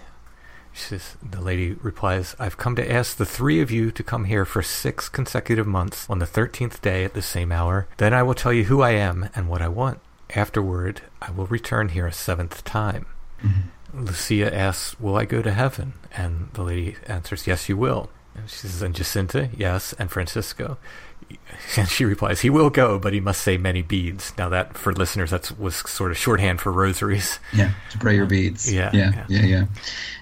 [0.73, 4.25] She says, the lady replies, I've come to ask the three of you to come
[4.25, 7.87] here for six consecutive months on the thirteenth day at the same hour.
[7.99, 10.01] Then I will tell you who I am and what I want.
[10.35, 13.07] Afterward, I will return here a seventh time.
[13.41, 14.05] Mm-hmm.
[14.05, 15.95] Lucia asks, Will I go to heaven?
[16.13, 18.11] And the lady answers, Yes, you will.
[18.35, 20.79] And she says, and Jacinta, yes, and Francisco.
[21.77, 24.33] And she replies, he will go, but he must say many beads.
[24.37, 27.39] Now that, for listeners, that was sort of shorthand for rosaries.
[27.53, 28.73] Yeah, to pray your beads.
[28.73, 29.47] Yeah, yeah, yeah, yeah.
[29.47, 29.65] yeah.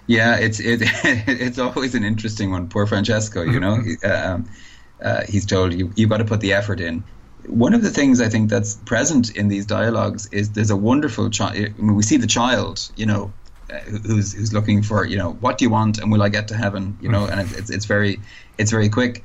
[0.06, 2.68] yeah it's it, it's always an interesting one.
[2.68, 4.48] Poor Francesco, you know, he, um,
[5.02, 7.02] uh, he's told you You've got to put the effort in.
[7.46, 11.28] One of the things I think that's present in these dialogues is there's a wonderful
[11.30, 11.56] child.
[11.56, 13.32] I mean, we see the child, you know,
[13.80, 16.56] who's who's looking for you know what do you want and will I get to
[16.56, 17.26] heaven you know?
[17.26, 18.20] And it's, it's, it's very
[18.58, 19.24] it's very quick.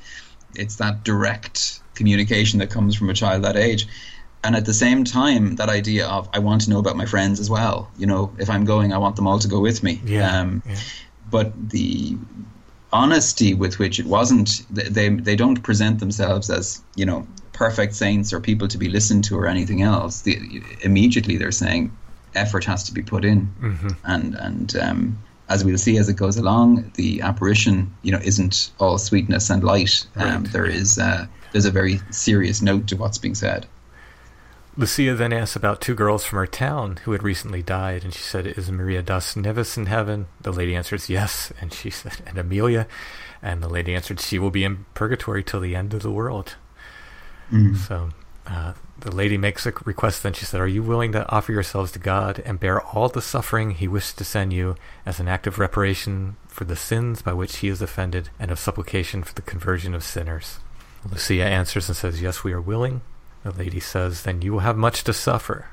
[0.55, 3.87] It's that direct communication that comes from a child that age.
[4.43, 7.39] And at the same time that idea of I want to know about my friends
[7.39, 7.91] as well.
[7.97, 10.01] You know if I'm going I want them all to go with me.
[10.05, 10.75] Yeah, um, yeah.
[11.29, 12.17] but the
[12.93, 18.31] honesty with which it wasn't they they don't present themselves as you know perfect saints
[18.31, 20.21] or people to be listened to or anything else.
[20.21, 21.91] The, immediately they're saying
[22.37, 23.89] effort has to be put in, mm-hmm.
[24.05, 28.71] and and um, as we'll see as it goes along, the apparition you know isn't
[28.79, 30.05] all sweetness and light.
[30.15, 30.43] Um.
[30.45, 33.67] There is uh, there's a very serious note to what's being said.
[34.79, 38.21] Lucia then asks about two girls from her town who had recently died, and she
[38.21, 42.37] said, "Is Maria das Neves in heaven?" The lady answers, "Yes," and she said, "And
[42.37, 42.87] Amelia,"
[43.41, 46.55] and the lady answered, "She will be in purgatory till the end of the world."
[47.51, 47.75] Mm.
[47.75, 48.09] So
[48.47, 51.91] uh, the lady makes a request then she said are you willing to offer yourselves
[51.91, 54.75] to god and bear all the suffering he wishes to send you
[55.05, 58.57] as an act of reparation for the sins by which he is offended and of
[58.57, 60.59] supplication for the conversion of sinners?
[61.07, 63.01] Lucia answers and says yes we are willing.
[63.43, 65.67] The lady says then you will have much to suffer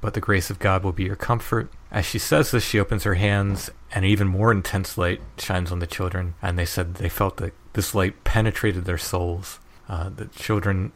[0.00, 1.70] but the grace of god will be your comfort.
[1.90, 5.70] As she says this she opens her hands and an even more intense light shines
[5.70, 9.60] on the children and they said they felt that this light penetrated their souls.
[9.88, 10.92] Uh, the children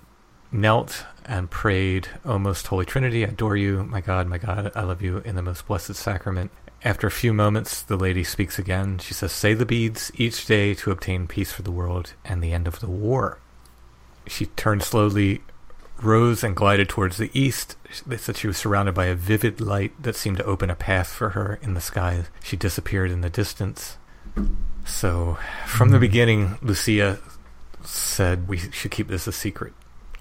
[0.51, 4.83] knelt and prayed, O most holy Trinity, I adore you, my God, my God, I
[4.83, 6.51] love you in the most blessed sacrament.
[6.85, 8.99] After a few moments, the lady speaks again.
[8.99, 12.53] She says, Say the beads each day to obtain peace for the world and the
[12.53, 13.39] end of the war.
[14.27, 15.43] She turned slowly,
[16.01, 17.77] rose, and glided towards the east.
[18.07, 21.09] They said she was surrounded by a vivid light that seemed to open a path
[21.09, 22.25] for her in the sky.
[22.43, 23.97] She disappeared in the distance.
[24.87, 25.37] So,
[25.67, 27.19] from the beginning, Lucia
[27.83, 29.73] said we should keep this a secret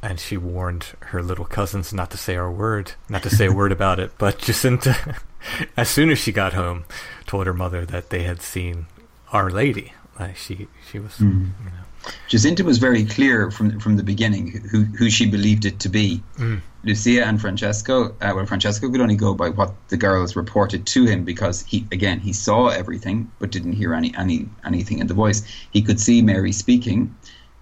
[0.02, 3.52] and she warned her little cousins not to say our word, not to say a
[3.52, 4.12] word about it.
[4.18, 5.18] But Jacinta,
[5.78, 6.86] as soon as she got home,
[7.26, 8.88] told her mother that they had seen
[9.32, 9.94] Our Lady.
[10.20, 11.50] Like she, she was, mm.
[11.64, 15.80] you know, Jacinta was very clear from from the beginning who who she believed it
[15.82, 16.24] to be.
[16.38, 16.62] Mm.
[16.84, 18.16] Lucia and Francesco.
[18.22, 21.86] Uh, well, Francesco could only go by what the girls reported to him because he
[21.92, 25.44] again he saw everything but didn't hear any any anything in the voice.
[25.72, 27.14] He could see Mary speaking,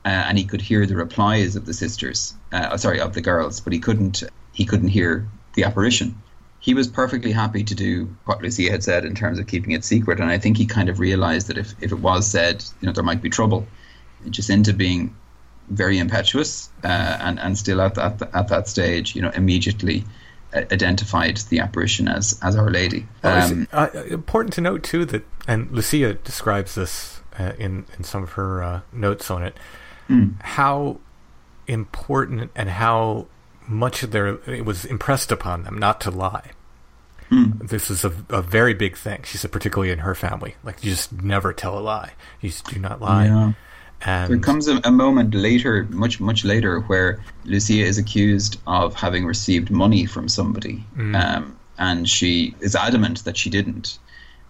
[0.06, 2.36] uh, and he could hear the replies of the sisters.
[2.52, 6.22] Uh, sorry, of the girls, but he couldn't he couldn't hear the apparition.
[6.60, 9.84] He was perfectly happy to do what Lucia had said in terms of keeping it
[9.84, 12.88] secret, and I think he kind of realized that if, if it was said, you
[12.88, 13.68] know, there might be trouble.
[14.30, 15.16] Jacinta being
[15.70, 20.04] very impetuous uh, and and still at that at that stage, you know, immediately
[20.54, 23.08] uh, identified the apparition as as Our Lady.
[23.24, 28.24] Um, uh, important to note too that, and Lucia describes this uh, in in some
[28.24, 29.58] of her uh, notes on it,
[30.10, 30.42] mm.
[30.42, 31.00] how
[31.68, 33.28] important and how
[33.68, 36.52] much of their it was impressed upon them not to lie.
[37.32, 37.68] Mm.
[37.70, 39.24] This is a, a very big thing.
[39.24, 42.14] She said, particularly in her family, like you just never tell a lie.
[42.42, 43.26] You just do not lie.
[43.26, 43.54] Yeah.
[44.02, 48.94] And there comes a, a, moment later, much much later, where Lucia is accused of
[48.94, 51.16] having received money from somebody, mm.
[51.20, 53.98] um, and she is adamant that she didn't.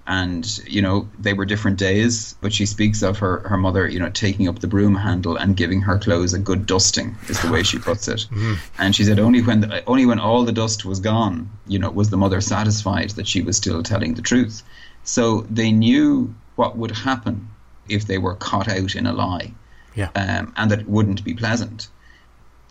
[0.07, 3.99] And you know they were different days, but she speaks of her her mother, you
[3.99, 7.51] know, taking up the broom handle and giving her clothes a good dusting, is the
[7.51, 8.27] way she puts it.
[8.29, 8.57] Mm.
[8.77, 11.89] And she said only when the, only when all the dust was gone, you know,
[11.89, 14.61] was the mother satisfied that she was still telling the truth.
[15.03, 17.49] So they knew what would happen
[17.89, 19.53] if they were caught out in a lie.
[19.95, 20.09] Yeah.
[20.15, 21.87] Um, and that it wouldn't be pleasant.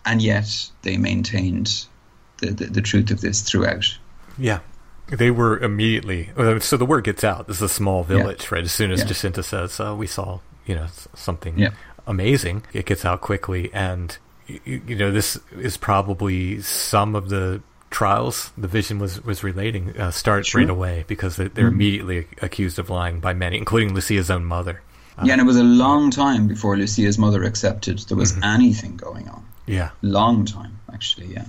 [0.05, 1.85] And yet they maintained
[2.37, 3.97] the, the, the truth of this throughout.
[4.37, 4.59] Yeah.
[5.07, 7.47] They were immediately uh, so the word gets out.
[7.47, 8.55] This is a small village, yeah.
[8.55, 8.63] right?
[8.63, 9.05] As soon as yeah.
[9.05, 11.71] Jacinta says, uh, "We saw, you know, something yeah.
[12.07, 17.61] amazing," it gets out quickly, and you, you know, this is probably some of the
[17.91, 20.59] trials the vision was was relating uh, start sure.
[20.59, 21.75] right away because they're, they're mm-hmm.
[21.75, 24.81] immediately accused of lying by many, including Lucia's own mother
[25.23, 28.43] yeah, and it was a long time before Lucia's mother accepted there was mm-hmm.
[28.43, 29.45] anything going on.
[29.65, 29.91] Yeah.
[30.01, 31.45] Long time, actually, yeah.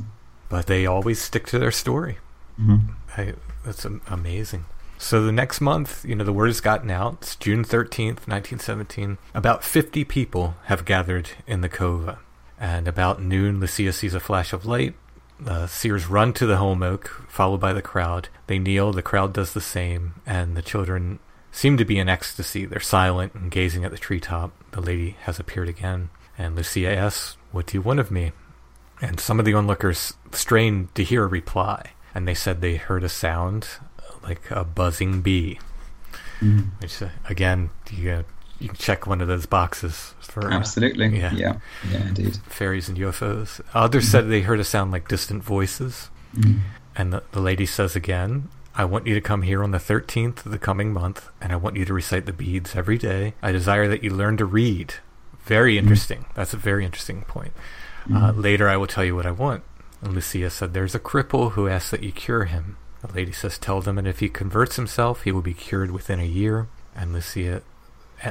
[0.48, 2.18] But they always stick to their story.
[2.60, 2.92] Mm-hmm.
[3.16, 3.34] I,
[3.66, 4.64] that's amazing.
[4.98, 7.18] So the next month, you know, the word has gotten out.
[7.20, 9.18] It's June 13th, 1917.
[9.34, 12.18] About 50 people have gathered in the cova.
[12.58, 14.94] And about noon, Lucia sees a flash of light.
[15.38, 18.30] The seers run to the holm oak, followed by the crowd.
[18.46, 21.18] They kneel, the crowd does the same, and the children
[21.52, 22.64] seem to be in ecstasy.
[22.64, 24.52] They're silent and gazing at the treetop.
[24.70, 26.08] The lady has appeared again,
[26.38, 28.32] and Lucia asks, What do you want of me?
[29.02, 33.04] And some of the onlookers strain to hear a reply, and they said they heard
[33.04, 33.68] a sound
[34.22, 35.60] like a buzzing bee.
[36.40, 36.68] Mm.
[36.80, 38.22] Which, uh, again, you, uh,
[38.58, 40.50] you can check one of those boxes for.
[40.50, 41.06] Absolutely.
[41.06, 41.34] Uh, yeah.
[41.34, 41.56] yeah.
[41.90, 42.38] Yeah, indeed.
[42.48, 43.60] Fairies and UFOs.
[43.74, 44.10] Others mm.
[44.10, 46.08] said they heard a sound like distant voices.
[46.34, 46.60] Mm.
[46.96, 50.46] And the, the lady says again, I want you to come here on the 13th
[50.46, 53.34] of the coming month, and I want you to recite the beads every day.
[53.42, 54.94] I desire that you learn to read.
[55.44, 55.84] Very mm-hmm.
[55.84, 56.24] interesting.
[56.34, 57.52] That's a very interesting point.
[58.08, 58.16] Mm-hmm.
[58.16, 59.64] Uh, later, I will tell you what I want.
[60.02, 62.76] And Lucia said, There's a cripple who asks that you cure him.
[63.02, 66.20] The lady says, Tell them, and if he converts himself, he will be cured within
[66.20, 66.68] a year.
[66.94, 67.62] And Lucia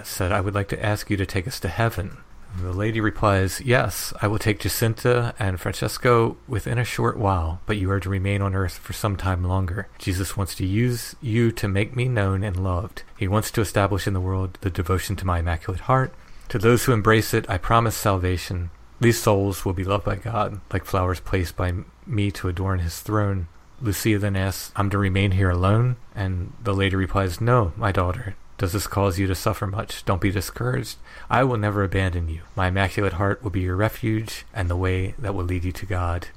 [0.04, 2.18] said, I would like to ask you to take us to heaven.
[2.62, 7.78] The lady replies, Yes, I will take Jacinta and Francesco within a short while, but
[7.78, 9.90] you are to remain on earth for some time longer.
[10.00, 13.04] Jesus wants to use you to make me known and loved.
[13.18, 16.14] He wants to establish in the world the devotion to my Immaculate Heart.
[16.50, 18.70] To those who embrace it, I promise salvation.
[19.00, 21.74] These souls will be loved by God, like flowers placed by
[22.06, 23.48] me to adorn his throne.
[23.82, 25.98] Lucia then asks, I'm to remain here alone?
[26.14, 28.36] And the lady replies, No, my daughter.
[28.58, 30.06] Does this cause you to suffer much?
[30.06, 30.98] Don't be discouraged.
[31.30, 32.42] I will never abandon you.
[32.56, 35.86] My Immaculate Heart will be your refuge and the way that will lead you to
[35.86, 36.28] God.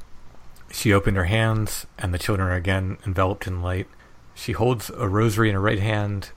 [0.73, 3.87] She opened her hands, and the children are again enveloped in light.
[4.35, 6.31] She holds a rosary in her right hand.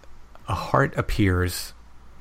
[0.47, 1.73] A heart appears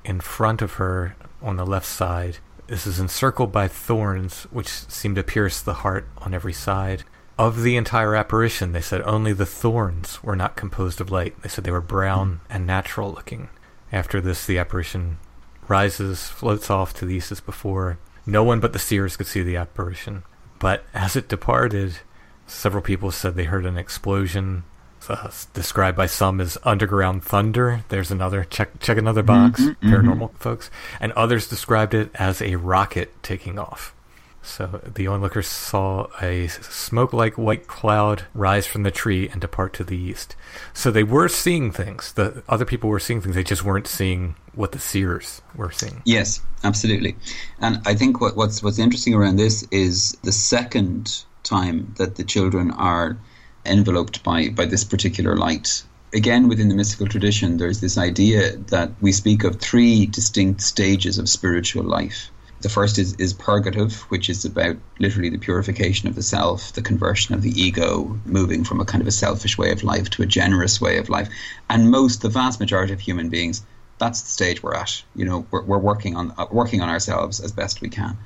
[0.05, 2.39] in front of her on the left side.
[2.71, 7.03] This is encircled by thorns, which seem to pierce the heart on every side.
[7.37, 11.35] Of the entire apparition, they said only the thorns were not composed of light.
[11.43, 13.49] They said they were brown and natural looking.
[13.91, 15.19] After this, the apparition
[15.67, 17.99] rises, floats off to the east as before.
[18.25, 20.23] No one but the seers could see the apparition.
[20.61, 21.99] But as it departed,
[22.47, 24.63] several people said they heard an explosion,
[25.09, 27.85] uh, described by some as underground thunder.
[27.89, 29.95] There's another check check another box, mm-hmm, mm-hmm.
[29.95, 30.37] paranormal mm-hmm.
[30.37, 30.71] folks,
[31.01, 33.95] and others described it as a rocket taking off.
[34.43, 39.75] So the onlookers saw a smoke like white cloud rise from the tree and depart
[39.75, 40.35] to the east.
[40.73, 42.13] So they were seeing things.
[42.13, 43.35] The other people were seeing things.
[43.35, 46.03] They just weren't seeing what the seers were seeing.
[46.05, 47.17] Yes, absolutely.
[47.61, 52.25] And I think what, what's what's interesting around this is the second time that the
[52.25, 53.19] children are
[53.65, 55.83] enveloped by, by this particular light
[56.13, 61.19] again, within the mystical tradition, there's this idea that we speak of three distinct stages
[61.19, 62.31] of spiritual life.
[62.63, 66.83] The first is, is purgative, which is about literally the purification of the self, the
[66.83, 70.23] conversion of the ego, moving from a kind of a selfish way of life to
[70.23, 71.29] a generous way of life.
[71.71, 73.65] And most, the vast majority of human beings,
[73.99, 75.03] that's the stage we're at.
[75.15, 78.19] You know, we're, we're working on uh, working on ourselves as best we can.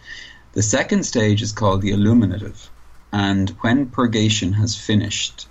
[0.53, 2.71] The second stage is called the illuminative,
[3.15, 5.47] and when purgation has finished,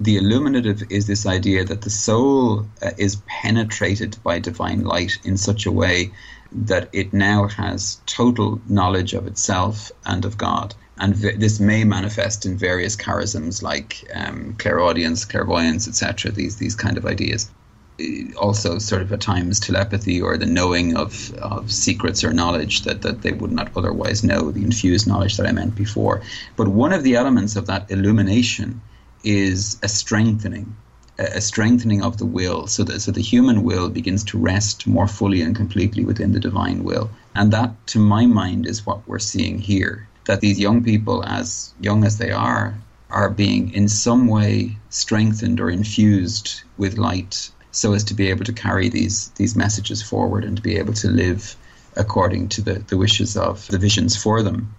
[0.00, 5.36] the illuminative is this idea that the soul uh, is penetrated by divine light in
[5.36, 6.12] such a way
[6.50, 10.74] that it now has total knowledge of itself and of God.
[10.96, 16.30] And v- this may manifest in various charisms like um, clairaudience, clairvoyance, etc.
[16.30, 17.50] These these kind of ideas.
[18.36, 23.02] Also, sort of at times telepathy or the knowing of, of secrets or knowledge that,
[23.02, 26.20] that they would not otherwise know, the infused knowledge that I meant before.
[26.56, 28.80] But one of the elements of that illumination
[29.22, 30.74] is a strengthening,
[31.18, 35.06] a strengthening of the will, so that so the human will begins to rest more
[35.06, 39.20] fully and completely within the divine will, and that, to my mind, is what we're
[39.20, 40.08] seeing here.
[40.26, 42.76] That these young people, as young as they are,
[43.10, 48.44] are being in some way strengthened or infused with light, so as to be able
[48.44, 51.56] to carry these these messages forward and to be able to live
[51.96, 54.74] according to the, the wishes of the visions for them.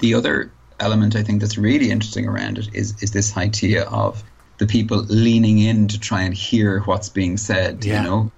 [0.00, 4.22] The other element I think that's really interesting around it is is this idea of
[4.58, 7.84] the people leaning in to try and hear what's being said.
[7.84, 8.02] Yeah.
[8.02, 8.32] You know,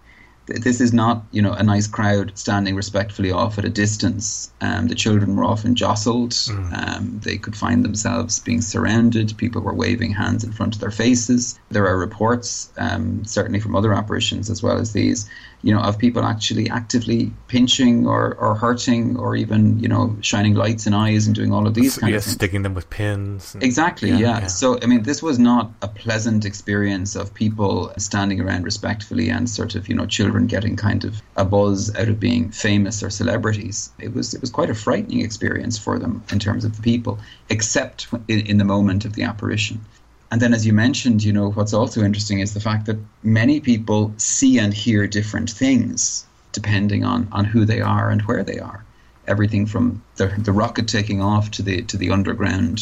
[0.47, 4.53] this is not you know a nice crowd standing respectfully off at a distance.
[4.61, 6.32] Um, the children were often jostled.
[6.32, 6.88] Mm.
[6.88, 9.36] Um, they could find themselves being surrounded.
[9.36, 11.59] People were waving hands in front of their faces.
[11.70, 15.28] There are reports, um, certainly from other apparitions as well as these,
[15.66, 20.54] you know, of people actually actively pinching or, or hurting or even, you know, shining
[20.54, 22.34] lights in eyes and doing all of these kinds yeah, of things.
[22.36, 23.52] sticking them with pins.
[23.52, 24.40] And, exactly, yeah, yeah.
[24.42, 24.46] yeah.
[24.46, 29.50] So, I mean, this was not a pleasant experience of people standing around respectfully and
[29.50, 33.10] sort of, you know, children getting kind of a buzz out of being famous or
[33.10, 33.90] celebrities.
[33.98, 37.18] It was, it was quite a frightening experience for them in terms of the people,
[37.50, 39.84] except in, in the moment of the apparition.
[40.30, 43.60] And then, as you mentioned, you know, what's also interesting is the fact that many
[43.60, 48.58] people see and hear different things depending on, on who they are and where they
[48.58, 48.84] are.
[49.26, 52.80] Everything from the, the rocket taking off to the to the underground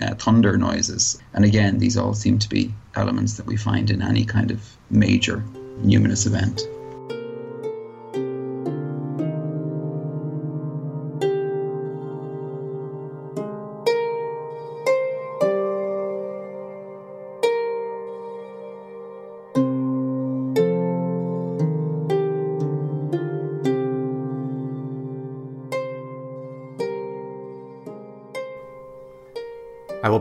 [0.00, 1.18] uh, thunder noises.
[1.32, 4.60] And again, these all seem to be elements that we find in any kind of
[4.90, 5.42] major
[5.82, 6.62] numinous event.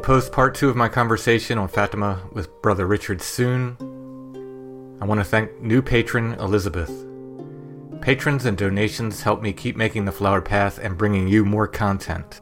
[0.04, 3.78] Post part two of my conversation on Fatima with Brother Richard soon.
[5.00, 6.92] I want to thank new patron Elizabeth.
[8.02, 12.42] Patrons and donations help me keep making the Flowered Path and bringing you more content.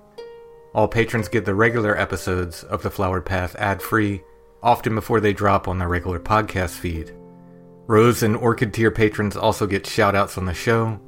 [0.73, 4.23] All patrons get the regular episodes of the Flowered Path ad free,
[4.63, 7.15] often before they drop on the regular podcast feed.
[7.85, 10.99] Rose and Orchid tier patrons also get shoutouts on the show.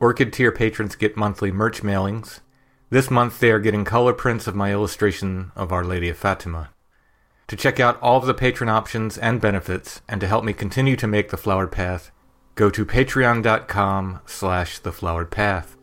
[0.00, 2.40] Orchid tier patrons get monthly merch mailings.
[2.88, 6.70] This month they are getting color prints of my illustration of Our Lady of Fatima.
[7.48, 10.96] To check out all of the patron options and benefits, and to help me continue
[10.96, 12.12] to make the Flowered Path,
[12.54, 15.76] go to patreon.com slash the flowered path.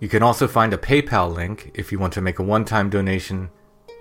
[0.00, 3.50] You can also find a PayPal link if you want to make a one-time donation.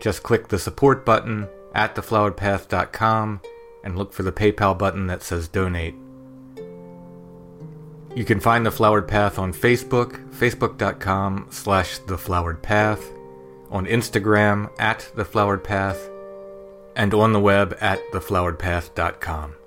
[0.01, 3.41] Just click the support button at thefloweredpath.com
[3.83, 5.95] and look for the PayPal button that says donate.
[8.17, 13.11] You can find The Flowered Path on Facebook, facebook.com slash The Flowered Path,
[13.69, 16.09] on Instagram at The Flowered Path,
[16.95, 19.66] and on the web at thefloweredpath.com.